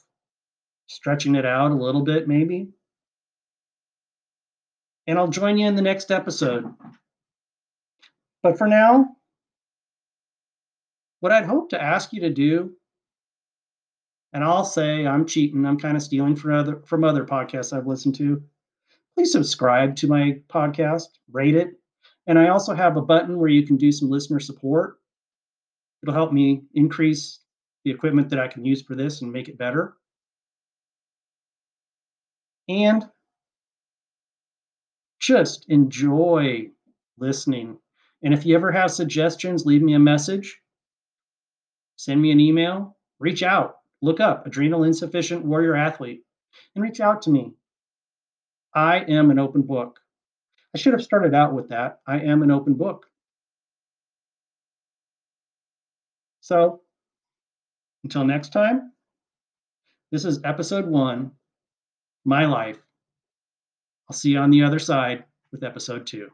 stretching 0.88 1.36
it 1.36 1.45
out 1.45 1.71
a 1.71 1.75
little 1.75 2.01
bit, 2.01 2.27
maybe. 2.27 2.69
And 5.08 5.17
I'll 5.17 5.27
join 5.27 5.58
you 5.58 5.67
in 5.67 5.75
the 5.75 5.82
next 5.82 6.12
episode. 6.12 6.71
But 8.43 8.58
for 8.58 8.67
now, 8.67 9.15
what 11.19 11.32
I'd 11.32 11.45
hope 11.45 11.69
to 11.69 11.82
ask 11.82 12.13
you 12.13 12.21
to 12.21 12.29
do, 12.29 12.73
and 14.34 14.43
I'll 14.43 14.65
say 14.65 15.08
I'm 15.08 15.25
cheating, 15.25 15.65
I'm 15.65 15.79
kind 15.79 15.97
of 15.97 16.03
stealing 16.03 16.36
from 16.36 16.53
other 16.53 16.82
from 16.86 17.03
other 17.03 17.25
podcasts 17.25 17.75
I've 17.75 17.88
listened 17.88 18.15
to 18.15 18.43
please 19.15 19.32
subscribe 19.32 19.95
to 19.98 20.08
my 20.08 20.39
podcast, 20.50 21.08
rate 21.32 21.56
it. 21.56 21.74
And 22.28 22.38
I 22.38 22.50
also 22.50 22.74
have 22.74 22.95
a 22.95 23.02
button 23.02 23.38
where 23.38 23.50
you 23.50 23.65
can 23.65 23.76
do 23.76 23.91
some 23.91 24.10
listener 24.10 24.39
support. 24.39 24.98
It'll 26.02 26.13
help 26.13 26.32
me 26.32 26.63
increase 26.74 27.39
the 27.84 27.91
equipment 27.91 28.30
that 28.30 28.39
I 28.39 28.48
can 28.48 28.65
use 28.65 28.82
for 28.82 28.95
this 28.95 29.22
and 29.22 29.32
make 29.32 29.50
it 29.50 29.58
better. 29.58 29.95
And 32.67 33.06
just 35.19 35.65
enjoy 35.69 36.69
listening. 37.17 37.78
And 38.24 38.34
if 38.34 38.45
you 38.45 38.56
ever 38.56 38.72
have 38.72 38.91
suggestions, 38.91 39.65
leave 39.65 39.82
me 39.82 39.93
a 39.93 40.00
message, 40.00 40.60
send 41.95 42.22
me 42.22 42.32
an 42.32 42.39
email, 42.39 42.98
reach 43.19 43.43
out, 43.43 43.78
look 44.02 44.19
up 44.19 44.45
Adrenal 44.45 44.84
Insufficient 44.84 45.45
Warrior 45.45 45.76
Athlete, 45.76 46.24
and 46.76 46.84
reach 46.84 47.00
out 47.00 47.22
to 47.24 47.30
me. 47.30 47.54
I 48.73 48.99
am 48.99 49.32
an 49.32 49.39
open 49.39 49.62
book. 49.63 49.99
I 50.73 50.77
should 50.77 50.93
have 50.93 51.03
started 51.03 51.34
out 51.34 51.53
with 51.53 51.69
that. 51.69 51.99
I 52.05 52.19
am 52.19 52.43
an 52.43 52.51
open 52.51 52.75
book. 52.75 53.05
So 56.41 56.82
until 58.03 58.23
next 58.23 58.49
time, 58.49 58.91
this 60.12 60.25
is 60.25 60.39
episode 60.43 60.88
one, 60.88 61.32
My 62.25 62.45
Life. 62.45 62.79
I'll 64.10 64.17
see 64.17 64.32
you 64.32 64.39
on 64.39 64.49
the 64.49 64.63
other 64.63 64.79
side 64.79 65.25
with 65.51 65.63
episode 65.63 66.08
two. 66.08 66.32